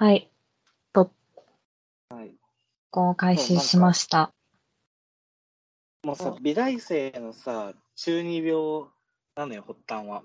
[0.00, 0.30] はい。
[0.94, 1.12] と、
[2.08, 2.32] はい。
[2.90, 4.32] こう開始しました。
[6.02, 8.54] もうさ、美大生のさ、中二病
[9.36, 10.22] なのよ、発端は。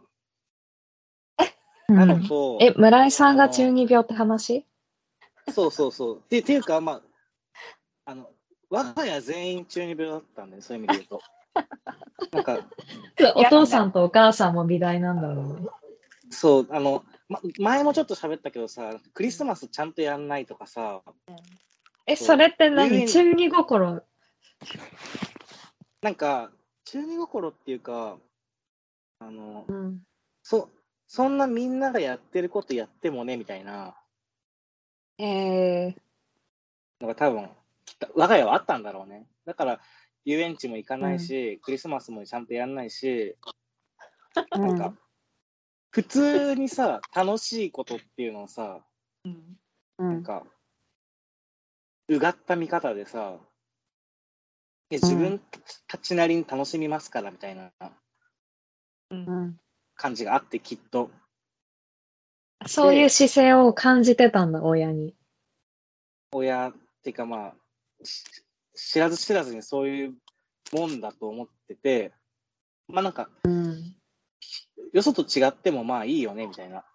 [1.90, 4.66] うんなのと、え、村井さんが中二病って話？
[5.54, 6.18] そうそうそう。
[6.20, 7.02] っていうか、まあ、
[8.06, 8.30] あの、
[8.70, 11.22] 我が家全員中二病だったんだよ、そういう意味で言うと。
[12.32, 12.66] なんか、
[13.36, 15.68] お父さんとお母さんも美大なんだろうね。
[16.30, 21.02] そう、あの、ま、前もちょっと喋ったけどさ、クリスマスちゃんとやんないとかさ、
[22.08, 23.08] え、それって何？
[23.08, 24.04] 中二心？
[26.02, 26.52] なんか、
[26.86, 28.18] 中二心っていうか、
[29.20, 30.02] あの、うん。
[30.44, 30.70] そ、
[31.08, 33.96] そんなみんながやってることやってもね、みたいな。
[35.18, 35.88] え。
[35.88, 35.96] ー、
[37.02, 37.50] のが多分、
[37.86, 39.26] きっと我が家はあったんだろうね。
[39.46, 39.80] だから、
[40.26, 43.36] 遊園地も行かないし、クリスマスもちゃんとやんないし、
[44.52, 44.94] なんか、
[45.96, 48.82] 普通にさ、楽しいことっていうのをさ、
[49.24, 49.58] うん。
[49.98, 50.44] なんか、
[52.10, 53.38] うがった見方でさ、
[54.90, 55.40] いや自分
[55.88, 57.72] たちなりに楽しみますからみたいな
[59.10, 59.58] うん。
[59.96, 61.10] 感じがあって、きっと。
[62.68, 65.16] そういう姿勢を感じてたんだ、親に。
[66.34, 66.74] 親っ
[67.04, 67.56] ていうかまあ、
[68.04, 68.26] し
[68.76, 70.16] 知らず知らずにそういう
[70.74, 72.12] もんだと思ってて、
[72.90, 73.65] まあなんか、うん。
[74.96, 76.86] よそと違ってもまあいいよねみたいな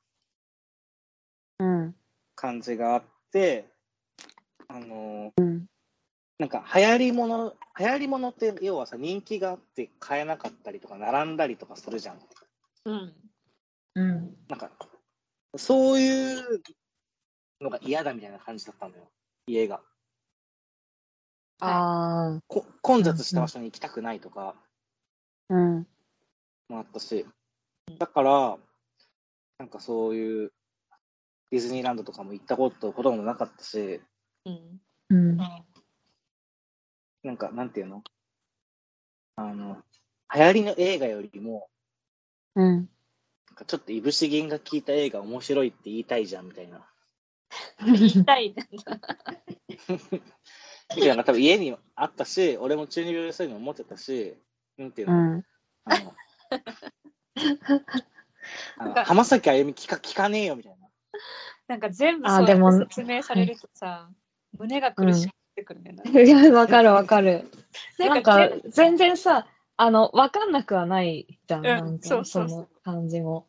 [1.59, 1.95] うん。
[2.35, 3.69] 感じがあって、
[4.69, 5.67] あのーうん。
[6.39, 12.21] なんか流行り物、流行り物って要はさ、人気があって買えなかったりとか、並んだりとかするじゃん。
[12.87, 13.15] うん。
[13.97, 14.37] うん。
[14.49, 14.71] なんか、
[15.59, 16.63] そういう
[17.61, 19.11] のが嫌だみたいな感じだったんだよ、
[19.47, 19.83] 家が。
[21.59, 22.41] ああ。
[22.49, 24.55] こ混雑した場所に行きたくないとか
[25.51, 25.87] うん。
[26.71, 27.27] もあったし、
[27.99, 28.59] だから、
[29.59, 30.53] なんかそういう
[31.51, 34.01] ディズニーランドとかも行ったことほとんどなかったし、
[34.45, 34.81] うん。
[35.11, 35.37] うん。
[35.37, 38.03] なんか、なんていうの？
[39.37, 39.83] あの、
[40.35, 41.69] 流行りの映画よりも、
[42.55, 42.67] うん。
[42.67, 42.87] なん
[43.57, 46.87] かちょっといぶし銀が効いた映画面白いって言いたいじゃんみたいな。
[47.85, 48.69] 言いたいね。
[50.97, 54.37] みたいな多分家にあったし、俺も中二病でそういうの思ってたし、
[54.79, 55.45] なんていううの、ん。
[55.85, 56.15] あの、あの
[59.05, 60.89] 浜崎あゆみ聞か聞かねえよみたいな。
[61.69, 64.09] なんか全部そうでもって説明されるとさ、
[64.59, 65.93] 胸が苦しくってくるね。
[65.93, 67.49] なんかいや、わかるわかる。
[67.99, 69.47] ななんんかか全、全然さ、
[69.77, 71.63] あの、わかんなくはないじゃん。
[71.63, 73.47] んなんか、そうそうそうの感じも。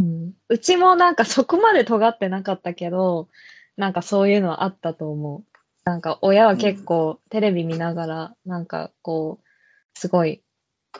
[0.00, 0.32] うん。
[0.48, 3.28] うちもなんかそこまで尖ってなかったけど、
[3.76, 5.44] なんかそういうのはあったと思う。
[5.84, 10.42] なんか親は結構テレビ見ながら、なんかこう、すごい、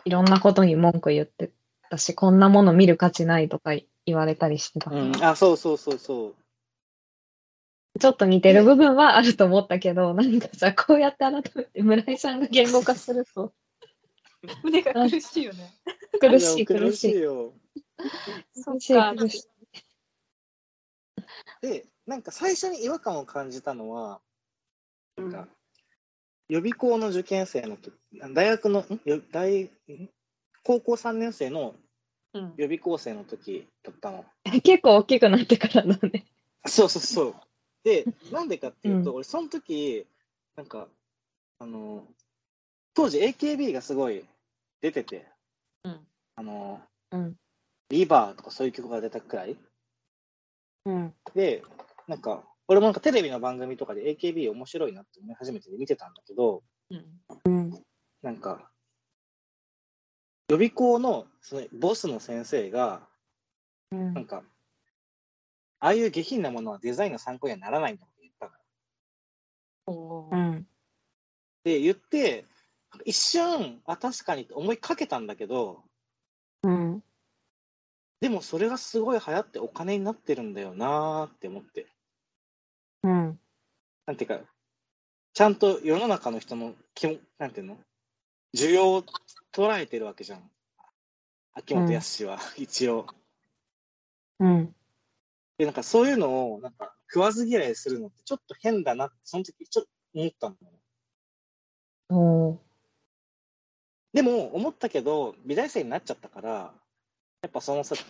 [0.04, 1.50] いろんなことに文句言って
[1.90, 3.72] たし、こんなもの見る価値ないとか
[4.06, 4.90] 言われたりしてた。
[4.90, 6.34] うん、あ、そうそうそうそう。
[8.00, 13.52] ちょっと似てる部分はあると思ったけど、なんかさ、こうやって改めて村井さんが言語化すると、
[14.62, 15.72] 胸が苦しいよね。
[16.20, 17.20] 苦しい苦しい。
[17.20, 17.52] よ。
[18.64, 19.14] 苦しいそっか。
[19.16, 19.44] 苦しい。
[21.62, 24.20] で、なんか最初に違和感を感じたのは、
[25.16, 25.48] なんうか、
[26.48, 27.94] 予備校の受験生の時、
[28.32, 28.84] 大学の、
[29.32, 29.70] 大、ん？
[30.64, 31.74] 高校3年生の
[32.34, 32.54] うん。
[32.56, 34.24] 予備校生の時だったの。
[34.62, 36.26] 結構大きくなってからだね。
[36.66, 37.34] そうそうそう。
[37.84, 40.04] で、 なんでかっていうと、うん俺、その時、
[40.56, 40.88] なんか、
[41.60, 42.06] あの、
[42.92, 44.24] 当時 AKB がすごい
[44.80, 45.28] 出てて、
[45.84, 46.06] うん。
[46.34, 46.82] あの、
[47.12, 47.36] うん。
[47.90, 49.56] リバーとかそういう曲が出たくらい。
[50.86, 51.14] うん。
[51.34, 51.62] で、
[52.08, 57.20] なんか、俺もなんかテレビの番組とかで AKB 面白いなって思い始めて見てたんだけど、うん。
[57.44, 57.84] うん。
[58.22, 58.72] なんか、
[60.48, 63.06] 予備校のそのボスの先生が、
[63.90, 64.14] うん。
[64.14, 64.42] なんか、
[65.80, 68.50] ああいう下品なものはデザインの参考にはならないんだって言った
[69.86, 70.28] の。
[70.30, 70.66] うん。
[71.64, 72.46] で、言って、
[73.04, 75.82] 一瞬、あ、確かにって思いかけたんだけど、
[76.62, 77.02] うん。
[78.20, 81.86] でもそれがすごい流行ってお金になってるんだよなーって思って。
[83.02, 83.38] うん。
[84.06, 84.40] なんていうか、
[85.34, 87.78] ちゃんと世の中の人の気も、なんていうの？
[88.54, 89.04] 需要を
[89.52, 90.48] 捉えてるわけじゃん。
[91.54, 93.06] 秋元康は、一応。
[94.38, 94.72] うん。
[95.58, 100.56] で、なんかそういうのを、なんか食わず嫌いするのってちょっと変だなって、その時ちょっと思ったの。
[102.10, 102.58] おー
[104.12, 106.72] でも、思ったけど、美大生になっちゃったから、
[107.42, 107.96] やっぱそのさ、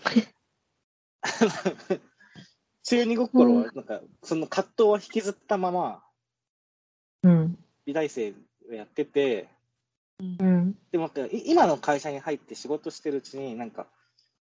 [2.82, 6.04] 中二心は、なんか、その葛藤は引きずったまま、
[7.22, 7.58] うん。
[7.86, 8.34] 美大生
[8.68, 9.48] をやってて、
[10.20, 10.76] うん。
[10.92, 13.86] でもなんかい今の会社に入って仕事してるうちに、なんか、う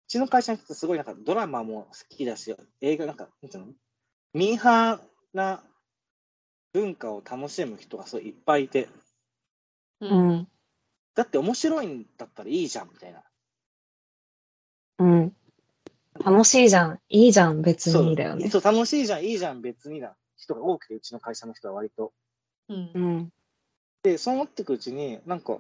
[0.08, 3.74] ちの会社の人すごいなんかドラマも好きだし、映画なんか、なんていうの
[4.34, 5.00] ミーハー
[5.34, 5.64] な
[6.74, 8.88] 文化を楽しむ人がそういっぱいいて、
[10.00, 10.08] う。
[10.08, 10.48] うんん。
[11.16, 13.24] だって面白いんだったらいいじゃんみたいな。
[15.00, 15.36] うん。
[16.24, 17.00] 楽しいじゃん。
[17.10, 17.62] いいじゃん。
[17.62, 18.50] 別にだよね。
[18.50, 20.16] そう、楽しいじゃん、いいじゃん、別にだ。
[20.36, 22.14] 人が多くて、うちの会社の人は割と。
[22.70, 23.00] うんう。
[23.00, 23.34] ん。
[24.12, 25.58] で、そう思ってくうちに、なんか、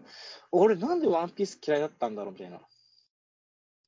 [0.51, 2.59] 俺なんでワンピース嫌いだったんだろうみたいな。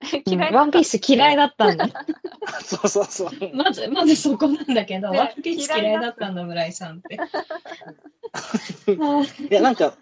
[0.26, 1.88] 嫌いワンピース嫌いだったんだ。
[2.64, 3.56] そうそうそう。
[3.56, 7.16] まず、まずそこなんだけど、ねワンピース嫌いだったんだ、村井さんって。
[9.50, 9.98] いや、なんか、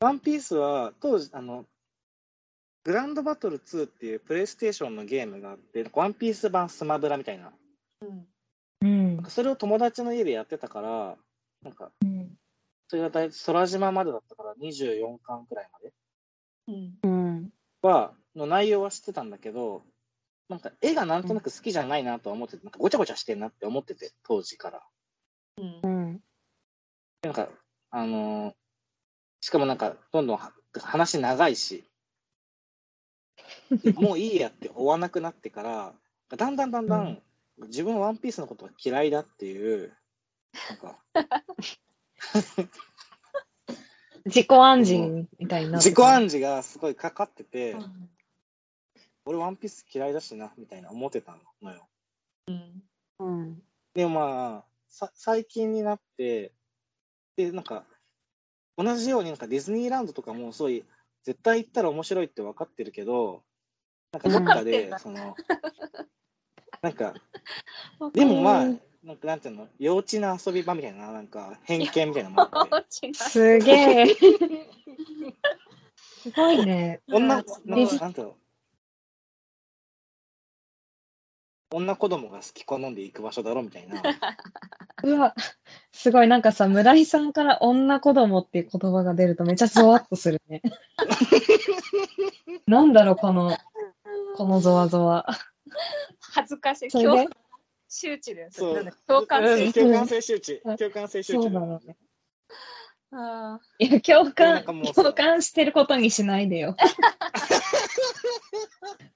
[0.00, 1.66] ワンピースは、当時、あの、
[2.84, 7.52] グランドバトル2っていうプレイステーションのゲームがあって、ワンピース版スマブラみたいな。
[8.02, 8.26] うん
[8.82, 11.18] うんなんかそれを友達の家でやってたから、
[11.62, 12.34] なんか、うん。
[12.90, 15.92] それが大空島までだったから24巻くらいまで
[16.66, 16.98] うん。
[17.04, 17.52] うん。
[17.82, 19.84] は、の内容は知ってたんだけど、
[20.48, 24.82] なんか絵がなんとなく好きじゃないなとは思ってて、なんかごちゃごちゃしてんなって思ってて、当時から。
[25.58, 25.88] うんう。
[25.88, 26.20] ん。
[27.22, 27.48] なんか、
[27.92, 28.54] あのー
[29.40, 31.84] しかもなんか、どんどんは話長いし、
[33.84, 35.94] で もういいやって追わなくなってから、
[36.36, 37.22] だんだんだんだん、うん
[37.68, 39.96] 自分はワンピースのことが嫌いだっていう、
[40.70, 41.04] なんか、
[44.26, 47.76] 自己暗示みたいにな自己暗示がすごいかかってて、
[49.24, 51.88] 俺ワンピース嫌いだしな、みたいな思ってたのよ。
[52.48, 52.82] うん。
[53.18, 53.62] うん。
[53.94, 56.52] でもまあ、さ最近になって、
[57.36, 57.84] で、なんか、
[58.76, 60.84] 同じようになんかディズニーランドとかもそういう、
[61.22, 63.42] 絶対行ったら面白いって分かってるけど、
[64.12, 65.36] なんかどっかでその、
[66.82, 67.14] なんか、
[68.12, 68.64] でもまあ、
[69.02, 73.14] なんかなんていうの、幼稚な遊び場みたいな、なんか偏見みたいなのもあって、違う。
[73.14, 74.06] すげえ。
[76.22, 77.00] すごいね。
[77.08, 78.36] 女、なんなんていうの、
[81.72, 84.02] 女子供が好き好んで行く場所だろみたいな。
[85.02, 85.34] うわ、
[85.92, 86.28] すごい。
[86.28, 90.60] なんかさ、村井さんから女子供っていう言葉が出るとめっちゃゾワッとするね。
[92.66, 93.56] なんだろう、この、
[94.36, 95.26] このゾワゾワ。
[96.34, 96.90] 恥ずかしい。
[96.90, 97.28] それ
[97.90, 98.48] 周知だよ。
[98.52, 99.80] そうなんだ共感うん性。
[99.82, 100.76] 共感性周知うん。
[100.76, 101.42] 共感性周知。
[101.42, 101.96] そうだろうね。
[103.12, 106.76] あいや、共な感んかもう、さ共感してることにしないでよ。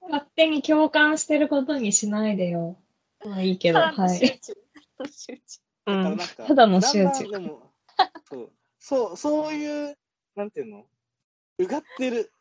[0.09, 2.77] 勝手に共感してることにしないでよ。
[3.23, 4.01] まあいいけーど、 ただの
[6.17, 6.45] 周はい。
[6.45, 7.29] ただの周知
[8.27, 9.97] そうそう、そういう、
[10.35, 10.85] なんていうの、
[11.59, 12.33] うがってる、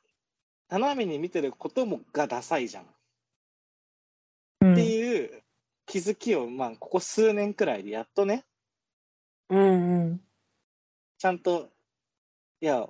[0.69, 2.85] 斜めに見てることもがダサいじゃん。
[2.85, 2.87] っ
[4.63, 5.44] うんていう
[5.87, 8.45] 気づきを、まあ、ここ数年くらいでやっとね、
[9.49, 10.21] うんうん。
[11.19, 11.69] ちゃんと、
[12.61, 12.89] いや、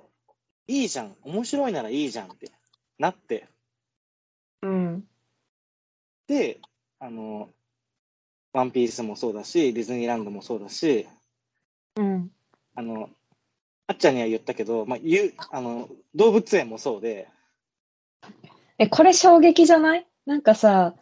[0.67, 2.51] いいじゃん、面白いならいいじゃんって
[2.97, 3.47] なって、
[4.61, 5.07] うん。
[6.27, 6.59] で、
[6.99, 7.49] あの、
[8.53, 11.07] ワンピースもそうだし、ディズニーランドもそうだし、
[11.97, 12.31] うん。
[12.75, 13.09] あの、
[13.87, 17.27] あっちゃんには言ったけど、まあ、言う、あの、動物園もそうで、
[18.77, 20.07] え、これ衝撃じゃない？
[20.25, 20.95] なんかさ、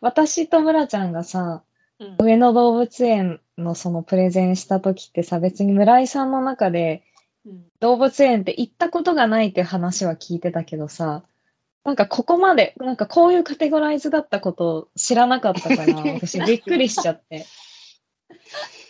[0.00, 1.62] 私と村ちゃんがさ、
[1.98, 2.16] うん。
[2.18, 7.02] 上野動物園のそのプレゼンした時ってさ、別に村井さんの中で
[7.46, 7.64] うん。
[7.80, 11.22] 動物園って行ったことがないって話は聞いてたけどさ、
[11.84, 17.46] なんかここまで、なんかこういうカテゴライズだったことを知らなかったから、 私びっくりしちゃって。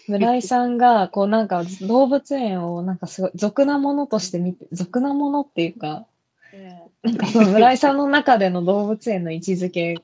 [0.09, 6.07] 村井さんが、こうなんか動物園をなんかすごい俗なものとして見て、俗なものっていうか、
[6.53, 9.95] ねなんかその村井さんの中での動物園の位置づけ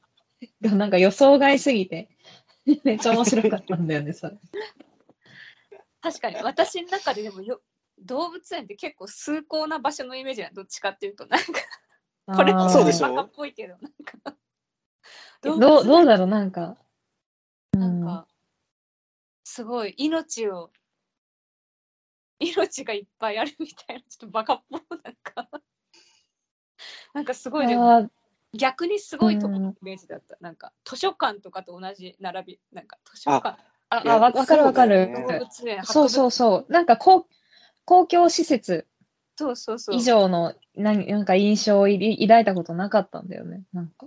[0.60, 2.08] が なんか予想外すぎて、
[2.84, 4.36] めっちゃ面白かったんだよね、それ。
[6.00, 6.36] 確かに。
[6.36, 7.60] 私の中ででもよ
[7.98, 11.46] 動物園って結構崇高な場所のイメージはどっちかっていうとなんか。
[12.36, 13.14] これもそうでしょ。
[13.14, 14.36] バカっぽいけどなんか。
[15.42, 16.78] どう、動物園どうだろう、なんか。
[17.72, 18.26] なんか
[19.44, 20.70] すごい命を
[22.38, 25.48] 命がいっぱいあるみたいなちょっとバカっぽいなんか。
[27.14, 28.10] なんかすごいでも
[28.56, 33.58] 逆にすごいとこうんのイメージだったなんか図書館とかと同じ並びなんか図書館
[33.88, 35.10] あ、あわわかるわかる。
[35.84, 36.72] そうそうそううそう。
[36.72, 37.26] なんか公、
[37.84, 38.86] 公共施設
[39.36, 43.62] そうそうそう以上の何なんか印象をい抱いたことなかったんだよね。
[43.72, 44.06] なんか。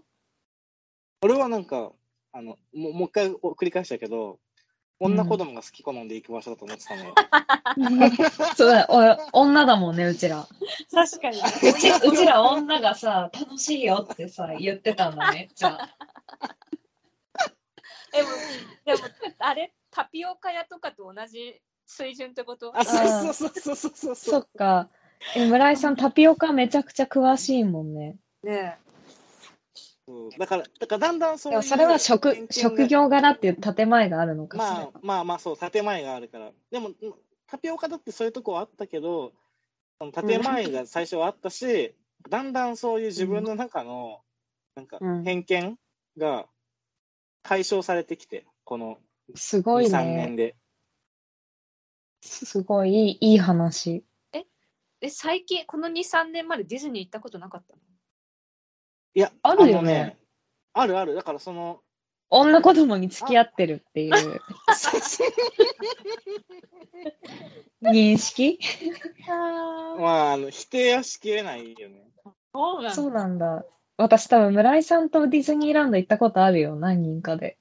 [1.22, 1.92] 俺はなんか、
[2.32, 4.40] あの、もうもう一回繰り返したけど、
[5.00, 7.16] 女子供が好き好んで行く場所だと思ってたのよ。
[8.58, 8.88] そうだ、
[9.32, 10.46] お女だもんね、うちら。
[10.92, 15.50] 確かにうちうちら女がさ、楽しいよってさ、言ってたんだね。
[15.56, 15.90] じゃあ。
[18.12, 18.30] でも
[18.86, 19.00] でも
[19.40, 22.78] あれタピオカ屋とかと同じ水準ってこと？
[22.78, 24.32] あ、そうそうそうそうそうそ。
[24.32, 24.90] そうっか。
[25.36, 28.18] え、村井さん、タピオカめちゃくちゃ詳しいもんね。
[28.44, 28.89] ねそ
[30.10, 31.64] うだから、だからだんだんそういう。
[31.64, 35.00] それは職職業柄っていう建前があるのかしらまあ。
[35.02, 36.52] まあまあそう、建前があるから。
[36.72, 36.92] でも、
[37.48, 39.34] タピオカだってそういうとこはあったけど、
[40.00, 41.96] その建前が最初はあったし、
[42.30, 44.22] だんだんそういう自分の中の、
[44.76, 45.78] なんかうん偏見
[46.18, 46.48] が
[47.44, 48.98] 解消されてきて、この
[49.34, 50.36] 2、すごい3年ね。
[50.36, 50.56] で。
[52.22, 54.04] すごいいい話。
[55.02, 57.80] え、最近、この2、3年までディズニー行ったことなかったの？
[59.20, 60.18] いや、あるよのね
[60.72, 61.14] あるある。
[61.14, 61.82] だからその、
[62.30, 64.14] 女子供に付き合ってるっていう
[67.84, 68.58] 認識？
[69.98, 72.08] まあ、あの否定はしきれないよね。
[72.54, 73.66] そうなんそうなんだ。
[73.98, 76.78] 私多分村井さんとディズニーランド行ったことあるよ。
[76.78, 77.58] 何人かで。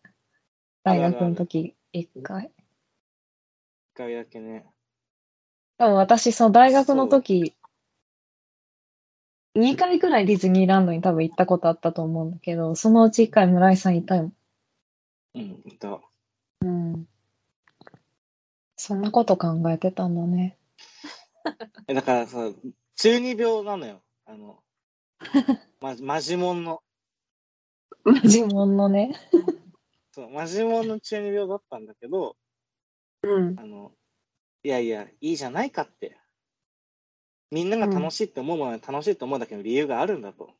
[0.84, 2.44] 大学の時、一回。
[2.44, 2.50] 一
[3.96, 4.64] 回だけね。
[5.76, 7.56] 多分私、その大学の時、
[9.58, 14.30] 2回くらいディズニーランドに多分行ったことあったと思うんだけど、そのうち1回村井さんいたよ。
[15.34, 16.00] うん、いた。
[16.60, 17.06] うん。
[18.76, 20.56] そんなこと考えてたんだね。
[21.88, 22.52] えだからさ、
[22.96, 24.00] 中二病なのよ。
[24.26, 24.62] あの、
[25.80, 26.82] ま、マジモンの。
[28.04, 29.14] マジモンのね。
[30.12, 32.36] そう、マジモンの中二病だったんだけど、
[33.22, 33.58] うん。
[33.58, 33.92] あの、
[34.62, 36.17] いやいや、いいじゃないかって。
[37.50, 40.50] みんなが楽しいって思うものは楽しいと思うだけの理由があるんだと。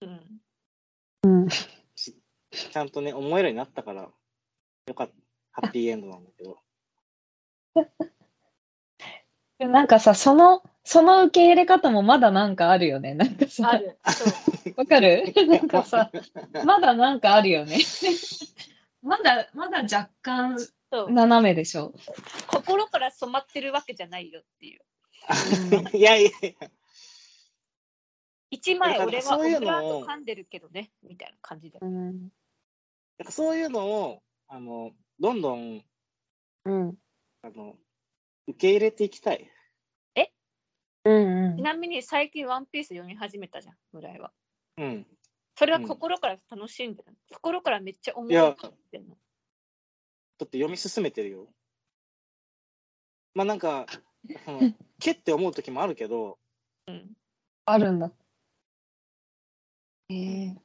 [0.00, 0.40] うん。
[1.24, 1.48] うん。
[1.48, 4.02] ちゃんとね、思えるようになったから、
[4.86, 5.14] よかった。
[5.52, 6.58] ハッピーエンドなんだけど。
[9.68, 13.14] なんかさ、その、その受け入れ方もまだなんかあるよね。
[13.14, 13.80] なんかさ。
[14.76, 15.32] わかる？
[15.48, 16.10] なんかさ、
[16.64, 17.78] まだなんかあるよね。
[19.02, 20.56] まだ、まだ若干
[20.90, 21.92] 斜めでしょ。
[22.48, 24.80] 心から染まってるわけじゃないよっていう。
[25.92, 26.70] いやいやいや、
[28.50, 31.78] 一枚俺はオブラート噛んでるけどね、みたいな感じで。
[31.80, 32.30] うん。
[33.18, 35.84] なんかそういうのを、あの、どんどん、
[36.64, 36.98] うん。
[37.42, 37.76] あの、
[38.46, 39.50] 受け入れていきたい。
[41.06, 44.32] うんちなみに最近ワンピース読み始めたじゃん、村井は。
[44.78, 45.06] うん。
[45.54, 47.14] それは心から楽しんでる。
[47.30, 48.56] 心からめっちゃ思いや、っ
[48.90, 49.14] てんの？
[50.38, 51.52] だって読み進めてるよ。
[53.34, 53.84] まあなんか、
[54.98, 56.38] けって思う時もあるけど、
[56.86, 57.10] うん。
[57.66, 58.10] あるんだ。
[60.10, 60.56] ええ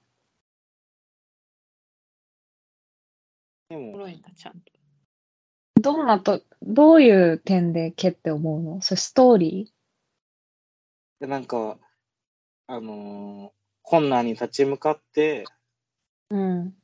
[3.69, 4.71] でも、いんだ、ちゃんと。
[5.81, 8.81] どんなと、どういう点でけって思うの？
[8.81, 9.73] それストーリ
[11.19, 11.77] でなんか、
[12.67, 16.75] あのー困難に立ち向かって、ーうん。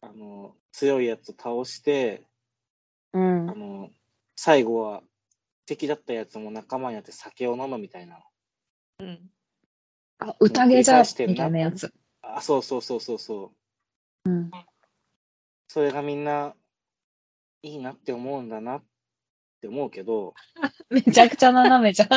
[0.00, 2.24] あのー強いやつを倒して、
[3.12, 3.54] うんあ。
[3.54, 3.90] のー
[4.36, 5.02] 最後は
[5.66, 8.18] 敵だったやつも仲間になって酒を飲むみたいな。
[9.00, 9.30] うん。
[10.18, 11.92] あ、宴じゃ、みたいなやつ。
[12.22, 13.52] あ、そうそうそうそうそ
[14.24, 14.30] う。
[14.30, 14.50] うん。
[15.68, 16.54] それがみんな
[17.62, 18.84] いいなって思うんだなっ
[19.60, 20.34] て思うけど、
[20.90, 22.08] めちゃくちゃ斜めじゃん。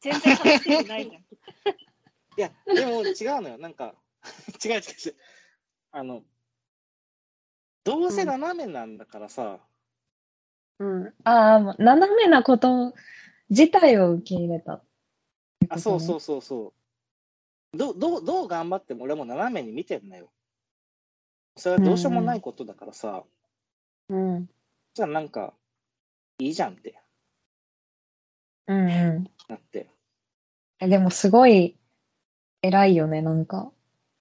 [0.00, 1.22] 全然楽しんでないじゃん。
[1.22, 3.58] いや、でも違うのよ。
[3.58, 3.94] なんか、
[4.64, 5.16] 違う違う違う。
[5.92, 6.24] あの、
[7.84, 9.60] どうせ斜めなんだからさ、
[10.78, 11.14] うん。
[11.24, 12.94] ああ、ま斜めなこと
[13.50, 14.82] 自体を受け入れた。
[15.68, 16.72] あ、そうそうそうそ
[17.72, 17.76] う。
[17.76, 20.30] どどうどう頑張っても俺も斜めに見てんだよ。
[21.56, 23.24] それはどうしようもないことだからさ、
[24.08, 24.48] うん。
[24.94, 25.54] じゃあなんか、
[26.38, 27.00] いいじゃんって
[28.68, 29.24] うんうん。
[29.48, 29.90] なって。
[30.80, 31.76] えでもすごい
[32.62, 33.72] 偉いよね、なんか。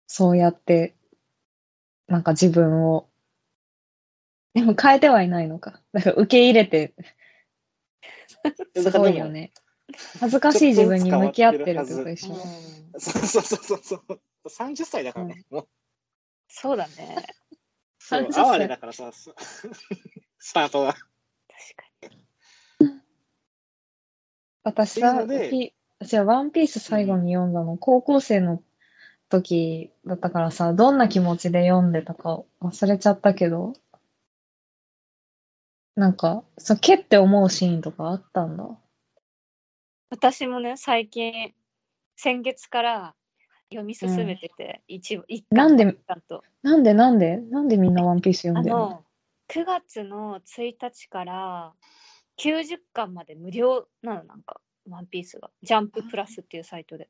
[0.07, 0.95] そうやって、
[2.07, 3.07] なんか自分を。
[4.57, 5.79] でも変えてはいないのか。
[5.93, 6.95] だから受け入れて、
[8.75, 9.51] すごいよね。
[10.19, 12.33] 恥ずかしい自分に向き合ってるってことでしょ。
[12.97, 14.19] そうそうそうそうそう。
[14.49, 15.45] 30歳だからね。
[15.51, 15.67] もう
[16.47, 17.27] そうだね。
[17.99, 19.31] そう30歳哀れだからさ、ス
[20.39, 20.93] スタートが。
[20.93, 21.11] 確か
[24.63, 25.25] 私さ、
[25.99, 28.63] 私はワンピース最後に読んだの、高校生の
[29.29, 33.73] 時だったからさ、どんな気持ちで読んでたか忘れちゃったけど、
[35.97, 38.69] なんか、そう、けって思うシーンとかあったんだ。
[40.11, 41.55] 私もね、最近、
[42.15, 43.15] 先月から
[43.69, 45.85] 読み進めてて、一部、一巻なんで。
[46.61, 47.37] なんでなんで？
[47.37, 48.89] なんでみんなワンピース読あんでるの？
[48.89, 49.03] の、
[49.49, 51.73] 9月の1日から
[52.39, 55.49] 90巻まで無料なの、なんか、ワンピースが。
[55.63, 57.09] ジャンププラスっていうサイトで。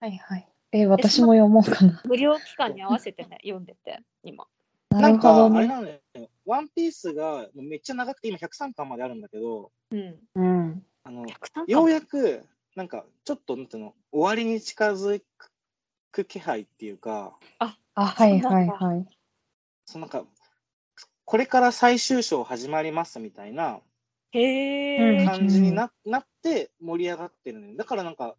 [0.00, 0.48] はいはい。
[0.72, 2.00] え、私も読もうかな。
[2.06, 4.46] 無料期間に合わせてね、読んでて、今。
[4.90, 5.58] ななんか、るほどね。
[5.58, 6.00] あれなのよ。
[6.44, 10.18] ワンピースがもうめっちゃ長くて、今103巻まであるんだけど、うん。
[10.34, 10.86] うん。
[11.04, 15.50] あの、103巻ようやく、なんか、ちょっと、なんていうの、終わりに近づく
[16.16, 19.06] く気配っていうか、あ、はいはいはい。
[19.84, 20.24] そのなんか、
[21.24, 23.80] これから最終章始まりますみたいな。
[24.32, 27.76] 感じにな,、なって盛り上がってるのよ。
[27.76, 28.36] だからなんか、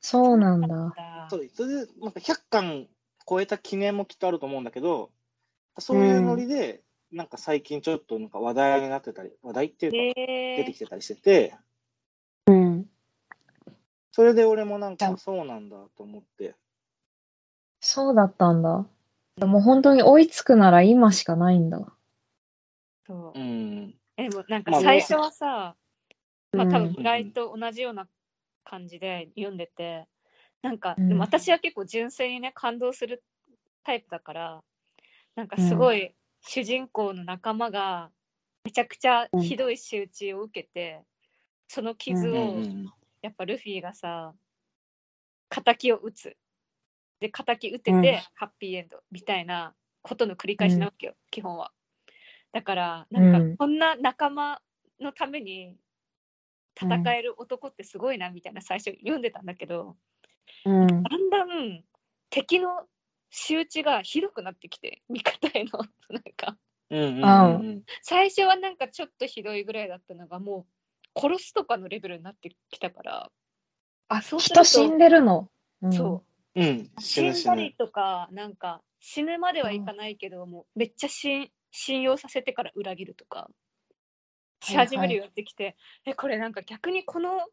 [0.00, 0.94] そうなんだ。
[1.28, 2.88] そうそれでなんか100巻
[3.28, 5.10] 超えた記念もきっとあると思うんだけど、
[5.80, 6.82] そういうノリで、
[7.12, 10.78] なんか最近ちょっとなんか話題になってたり、話題っていうか、出てき。
[10.78, 11.54] てたりしてて、
[12.46, 12.86] うん。
[14.12, 16.54] それで俺もなんかそうなんだと思って。
[17.80, 18.86] そうだったんだ。
[19.46, 21.92] もう本当に追いつくなら今しかないんだ。
[23.06, 23.94] そううん。
[24.16, 25.76] えでもなんまあか最初はさ、
[26.52, 28.06] まあ多うん分村井と同じような
[28.64, 30.06] 感じで読んでて、
[30.62, 33.22] なんか、うんでも私は結構純粋にね感動する
[33.82, 34.62] タイプだから
[35.36, 38.10] なんかすごい主人公の仲間が
[38.64, 41.02] めちゃくちゃひどい仕打ちを受けて、
[41.68, 44.32] その傷をうんやっぱルフィがさ
[45.50, 46.36] 敵を撃つ。
[47.20, 48.02] で敵撃てて、うん。
[48.34, 51.70] ハッピーエンドみたいなことの繰り返しなわけよ、基本は。
[52.52, 54.60] だからなんか、うんこんな仲間
[55.00, 55.76] のために
[56.80, 59.96] 戦える男ってすごいなみたいな最初読んでたんだけど、
[60.64, 60.86] うん。
[60.86, 61.84] だんだん
[62.30, 62.86] 敵の
[63.30, 65.70] 仕打ちがひどくなってきて味方への
[66.10, 66.58] なんか。
[66.90, 70.66] うん最初はなんかちょっとひどいぐらいだったのがも
[71.14, 73.30] う殺すとかのレベルになってきたから。
[74.08, 75.48] あ、そうすると人死んでるの？
[75.82, 75.92] うん。
[75.92, 76.24] そ
[76.56, 76.60] う。
[76.60, 76.90] うん。
[76.98, 77.74] 死死ぬ死ぬんだり。
[77.76, 83.48] とかなんか死ぬまではいかないけど、もうめっちゃ信信用させてから裏切るとか。
[84.62, 87.48] し始めるようになってきて、えこれなんか逆にこの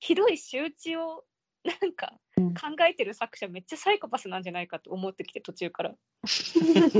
[0.00, 1.24] ひどい仕打ちを
[1.80, 2.54] なんかうん。
[2.54, 5.94] 考えてる作者めっちゃサイコパスなんじゃないかと思ってきて途中から。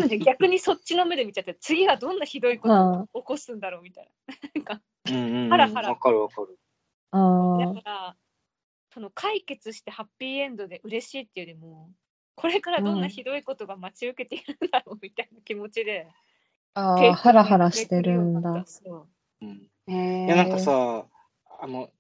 [0.09, 4.35] で 逆にそっちの目で見ちゃって次はどんなひどいことあを起こすんだろうみたいな。
[4.55, 5.51] なんかうんうんうん。
[5.51, 5.89] ハラハラ。
[5.91, 6.59] わかるわかる。
[7.13, 8.17] だから
[8.91, 11.91] その解決してハッピーエンドで嬉しいっていうよりも
[12.35, 16.09] これからどんなひどいことが待ち受けているんだろうみたいな気持ちで、
[16.75, 18.65] あー、ペースハラハラしてるんだ。
[18.67, 19.07] そ
[19.41, 19.47] う。
[19.47, 19.69] うん。
[19.87, 21.07] いいやなんか、さ、
[21.61, 21.91] あの、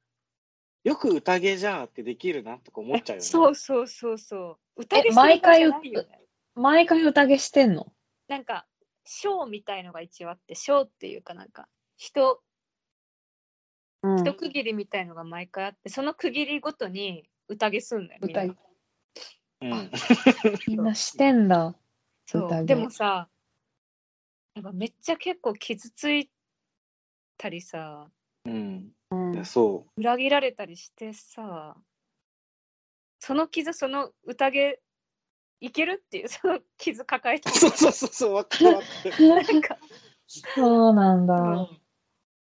[0.85, 3.29] よく宴じゃーってできるなとか思っちゃうよね。
[3.29, 4.81] そうそうそうそう。
[4.81, 6.21] 宴する毎回場じゃないよね。
[6.55, 7.93] 毎回宴してんの？
[8.29, 8.67] なんか
[9.05, 12.43] ショーみたいのが一応あってショーっていうかなんか人
[14.03, 14.19] うん。
[14.21, 18.57] 一区切りみたいのが毎回あってその区切りごとに宴すんだよみんな宴。
[19.61, 19.91] うん。
[20.67, 21.77] みんなしてんだ。
[22.27, 22.47] そう。
[22.47, 22.65] 宴。
[22.65, 23.29] でもさ
[24.55, 26.31] なんかめっちゃ結構傷つい
[27.39, 28.11] たりさ。
[28.45, 28.91] うん。
[29.33, 31.77] うんいや、そ裏切られたりしてさ
[33.19, 34.81] その傷その宴
[35.61, 37.53] いけるっていう その傷抱えてう。
[37.53, 39.29] そうそうそうそう、わかるわかる。
[39.29, 39.79] なんか
[40.29, 41.35] そうなんだ。
[41.35, 41.83] うん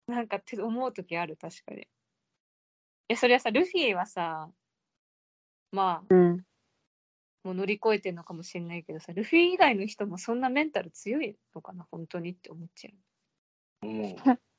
[0.07, 1.87] なんかって思う時ある確かに
[3.07, 4.51] えそれはさルフィはさ
[5.71, 6.45] まあうん。
[7.43, 12.91] もう乗り越えてるのかもしれないけどさルフィ以外の人もそんなメンタル強いのかな本当にって思っちゃ
[13.83, 14.15] うも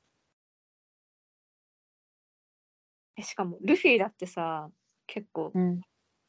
[3.17, 4.69] えしかもルフィだってさ
[5.07, 5.81] 結構うん。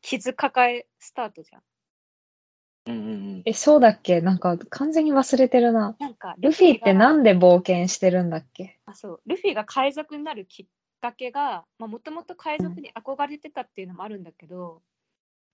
[0.03, 2.93] 傷抱えスタートじゃんう。
[2.93, 3.43] うんうんうん。
[3.47, 4.21] え、そうだっけ？
[4.21, 5.97] なんか完全に忘れてるな。
[5.99, 8.79] なんかルフィってがなんで冒険してるんだっけ？
[8.85, 10.67] あそうルフィが海賊になるきっ
[11.01, 14.83] かけがもともと海賊に憧れてたっていうのもあるんだけど、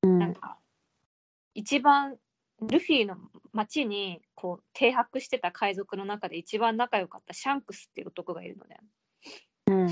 [0.03, 0.59] うんなんか
[1.55, 2.16] 一番
[2.61, 3.16] ルフィの
[3.53, 8.79] 町にこう停泊してた海賊の中で一番仲良かったシャンクスっていう男がいるのね。
[9.71, 9.91] うん。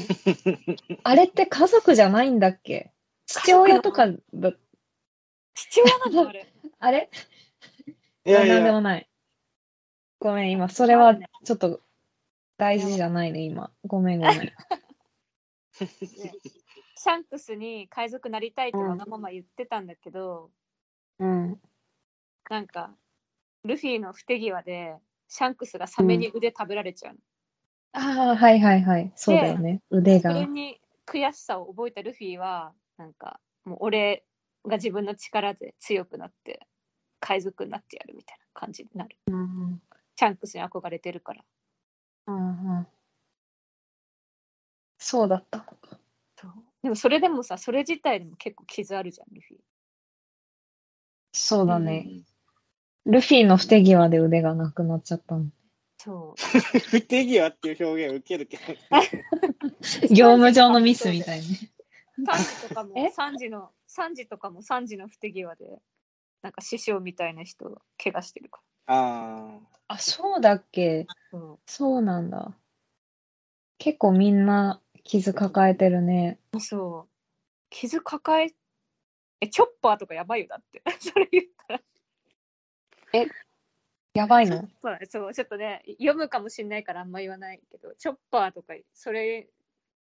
[1.04, 2.92] あれって家族じゃないんだっけ？
[3.26, 4.52] 父親とかだ、
[5.54, 6.28] 父親なの？
[6.28, 6.46] あれ。
[6.80, 7.10] あれ？
[8.24, 9.08] いやいなんでもや、ない。
[10.18, 11.80] ごめん、今、それはちょっと
[12.56, 13.70] 大事じゃないね、今。
[13.86, 14.52] ごめん、ごめん。
[15.76, 20.50] シャンクスに海賊なりたいってわがまま言ってたんだけど、
[21.20, 21.60] うん。
[22.50, 22.96] なんか
[23.64, 24.96] ルフィの不手際で
[25.28, 27.20] シャンクスがサメに腕食べられちゃうの。
[27.92, 29.12] ああ、はいはいはい。
[29.16, 29.80] そうだよね。
[29.90, 30.46] 腕それが。
[30.46, 34.24] に悔しさを覚えたルフィはなんかもう俺
[34.66, 36.60] が自分の力で強くなって
[37.20, 39.16] 海賊になってやるみたいな感じになる。
[39.28, 39.80] うん
[40.16, 41.44] シャンクスに憧れてるから。
[42.26, 42.86] うんうん。
[44.98, 45.64] そうだった。
[46.36, 49.56] そうでもそれでもさそれ自体でも結構傷あるじゃんルフィ。
[51.32, 52.24] そうだね。
[53.06, 55.46] ルフィの不手際で腕がなくなっちゃったの。
[55.98, 56.40] そう。
[56.90, 58.62] 不手際っていう表現受けるけど。
[60.14, 61.46] 業務上のミスみたいね。
[62.26, 63.10] サンジとかもえ？
[63.10, 65.80] サンジのサンジとかもサンジの不手際で
[66.42, 69.58] なんか師匠みたいな人を怪我してるかあ
[69.88, 71.06] あ、そうだっけ？
[71.32, 71.38] ら。
[71.38, 72.56] うんそうなんだ。
[73.78, 76.38] 結構みんな傷抱えてるね。
[76.58, 77.08] そう。
[77.70, 78.54] 傷抱え
[79.40, 80.82] え、チョッパーとかやばいよ、だって。
[81.00, 81.80] それ言ったら。
[84.18, 84.68] やばいの？
[84.82, 89.48] そう、そうちょっとね、読むかもしんないからあんま言わないけど、チョッパーとか、それ、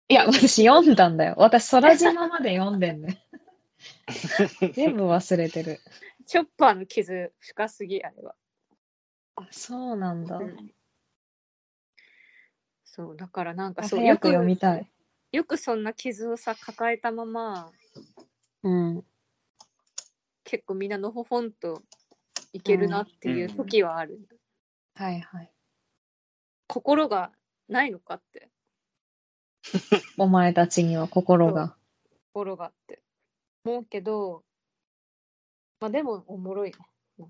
[0.08, 1.34] いや、私読んだんだよ。
[1.38, 3.24] 私、空島まで読んでんね。
[4.74, 5.80] 全部忘れてる。
[6.26, 8.34] チョッパーの傷深すぎ、あれは。
[9.36, 10.38] あ、そうなんだ。
[12.84, 14.86] そう、だからなんかそう、早く読みたい。
[15.32, 17.70] よくそんな傷をさ、抱えたまま、
[18.62, 19.04] うん。
[20.44, 21.82] 結構みんなのほほんと
[22.54, 24.20] いけるなっていう時はある。
[24.94, 25.50] はいはい。
[26.68, 27.32] 心が
[27.68, 28.48] ないのかって、
[30.16, 31.76] お前たちには心が。
[32.32, 33.02] 心がって
[33.64, 34.44] 思うけど、
[35.80, 36.72] まあでもおもろい
[37.18, 37.28] ね。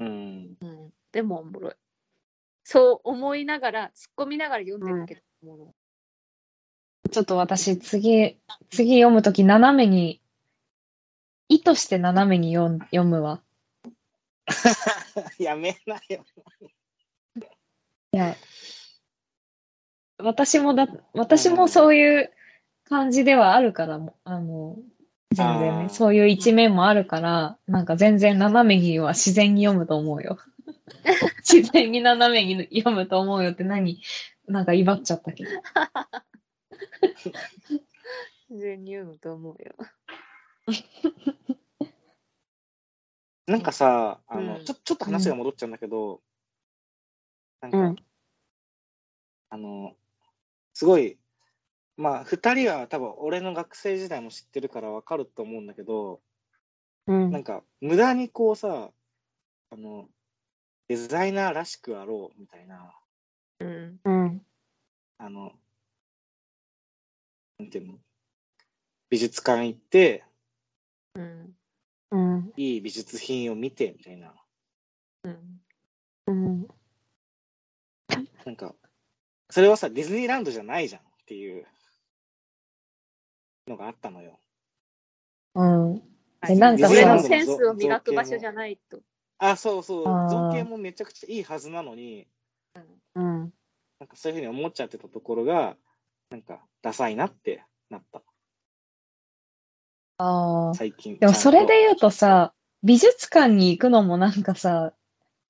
[0.00, 0.56] うん。
[0.60, 1.74] うん、でもおもろい。
[2.64, 5.74] そう思いながら、突っ込みながら読んでるけど、おもろ
[7.10, 10.22] ちょっと私、次、次読むとき、斜めに、
[11.48, 13.42] 意図して斜めに読ん読むわ。
[15.38, 16.24] やめなよ。
[18.12, 18.36] いや、
[20.18, 22.30] 私もだ、私もそういう
[22.84, 24.76] 感じではあるから、もあの、
[25.32, 30.38] 全然ね、そういう一面もあるから、なんか全然斜めには自然に読むと思うよ。
[31.42, 34.00] 自然に斜めに読むと思うよって何
[34.46, 35.50] なんか威張っちゃったけど。
[35.50, 35.54] い。
[38.50, 39.74] 全然読むと思うよ。
[43.46, 46.22] なんかさ、あの、うんちょ、ちょっと話が戻っちゃうんだけど、
[47.60, 47.96] なんか、うん
[49.50, 49.94] あの、
[50.72, 51.18] すごい、
[51.98, 56.22] まあ、二人は多分俺の学生時代も知ってるからわかると思うんだけど、
[57.06, 58.90] うんなんか、無駄にこうさ、
[59.70, 60.08] あの、
[60.88, 62.94] デザイナーらしくあろうみたいな、
[63.60, 64.00] うん。
[64.04, 64.46] うん。
[65.18, 65.52] あの、
[67.58, 67.98] なんていうの
[69.10, 70.24] 美術館行って、
[71.14, 71.56] うん。
[72.12, 72.52] うん。
[72.56, 74.34] いい美術品を見て、みたいな。
[75.24, 75.60] うん。
[76.26, 76.68] うん。
[78.44, 78.74] なんか、
[79.48, 81.66] それはさ、ディズニーランドじゃないじゃんっていう
[83.66, 84.38] のがあったのよ。
[85.54, 85.92] うん。
[86.40, 89.00] はいなんか自分のさセンスを磨く場所じゃないと。
[89.38, 90.28] あ、そうそう。
[90.28, 92.26] 造形もめちゃくちゃいいはずなのに、
[93.14, 93.52] うん。
[94.00, 95.76] なんかそういうふうに思っちゃってたところが、
[96.30, 98.22] なんか、ダサいなってなった。
[100.22, 100.74] ああ。
[100.74, 101.18] 最近。
[101.18, 104.92] でもそれで言うとさ、美術館に行くのもなんかさ、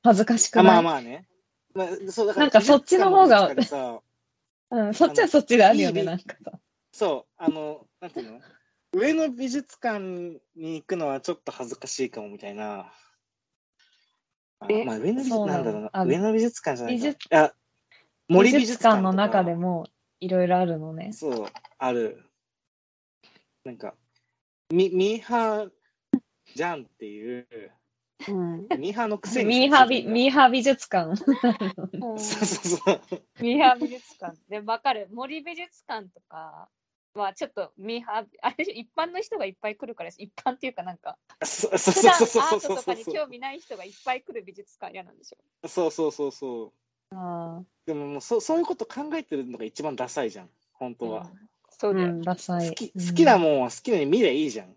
[0.02, 0.72] 恥ずかしくあ、ない？
[0.74, 1.26] まあまあね。
[1.74, 3.48] まあ、そうだからなんかそっちの方が
[4.70, 6.52] うん、そっちはそっちであるよね、なんかさ。
[6.92, 8.40] そう、あの、なんていうの？
[8.94, 9.98] 上野美術館
[10.54, 12.92] に行くのはちょっと恥ずかしいかもみたいな。
[14.60, 15.90] あえまあ、上野美術そうなんだろうな。
[15.92, 17.04] あ上野美術館じゃないか。
[17.04, 17.52] 美術あ、
[18.28, 19.86] 森美美術館の中でも
[20.20, 21.12] いろいろあるのね。
[21.12, 22.24] そう、ある。
[23.64, 23.94] なんか、
[24.72, 25.70] ミミーハー
[26.54, 27.46] じゃんっていう、
[28.26, 28.66] うん。
[28.78, 29.60] ミーハーのくせに。
[29.60, 31.14] ミーハー美、ミーハハー美術館。
[31.14, 33.00] そうそうそう。
[33.42, 34.36] ミーハー美術館。
[34.48, 35.08] で、わかる。
[35.12, 36.70] 森美術館とか
[37.14, 45.68] はちょっとミーハー、あれ一般の人がいっぱい来るから一般っていうかなんか、そうそう普段アートとかに興味ない人がいっぱい来る美術館嫌なんでしょ。
[45.68, 46.72] そうそうそうそう。
[47.14, 51.24] あでももうそそういうこと考えてるのが一番ダサいじゃん、本当は。
[51.24, 51.51] うん
[51.82, 52.10] そうだよ。
[52.10, 52.68] うん、ダサい。
[52.68, 54.68] 好き好きなもんは好きなように見りゃいいじゃん。
[54.68, 54.70] っ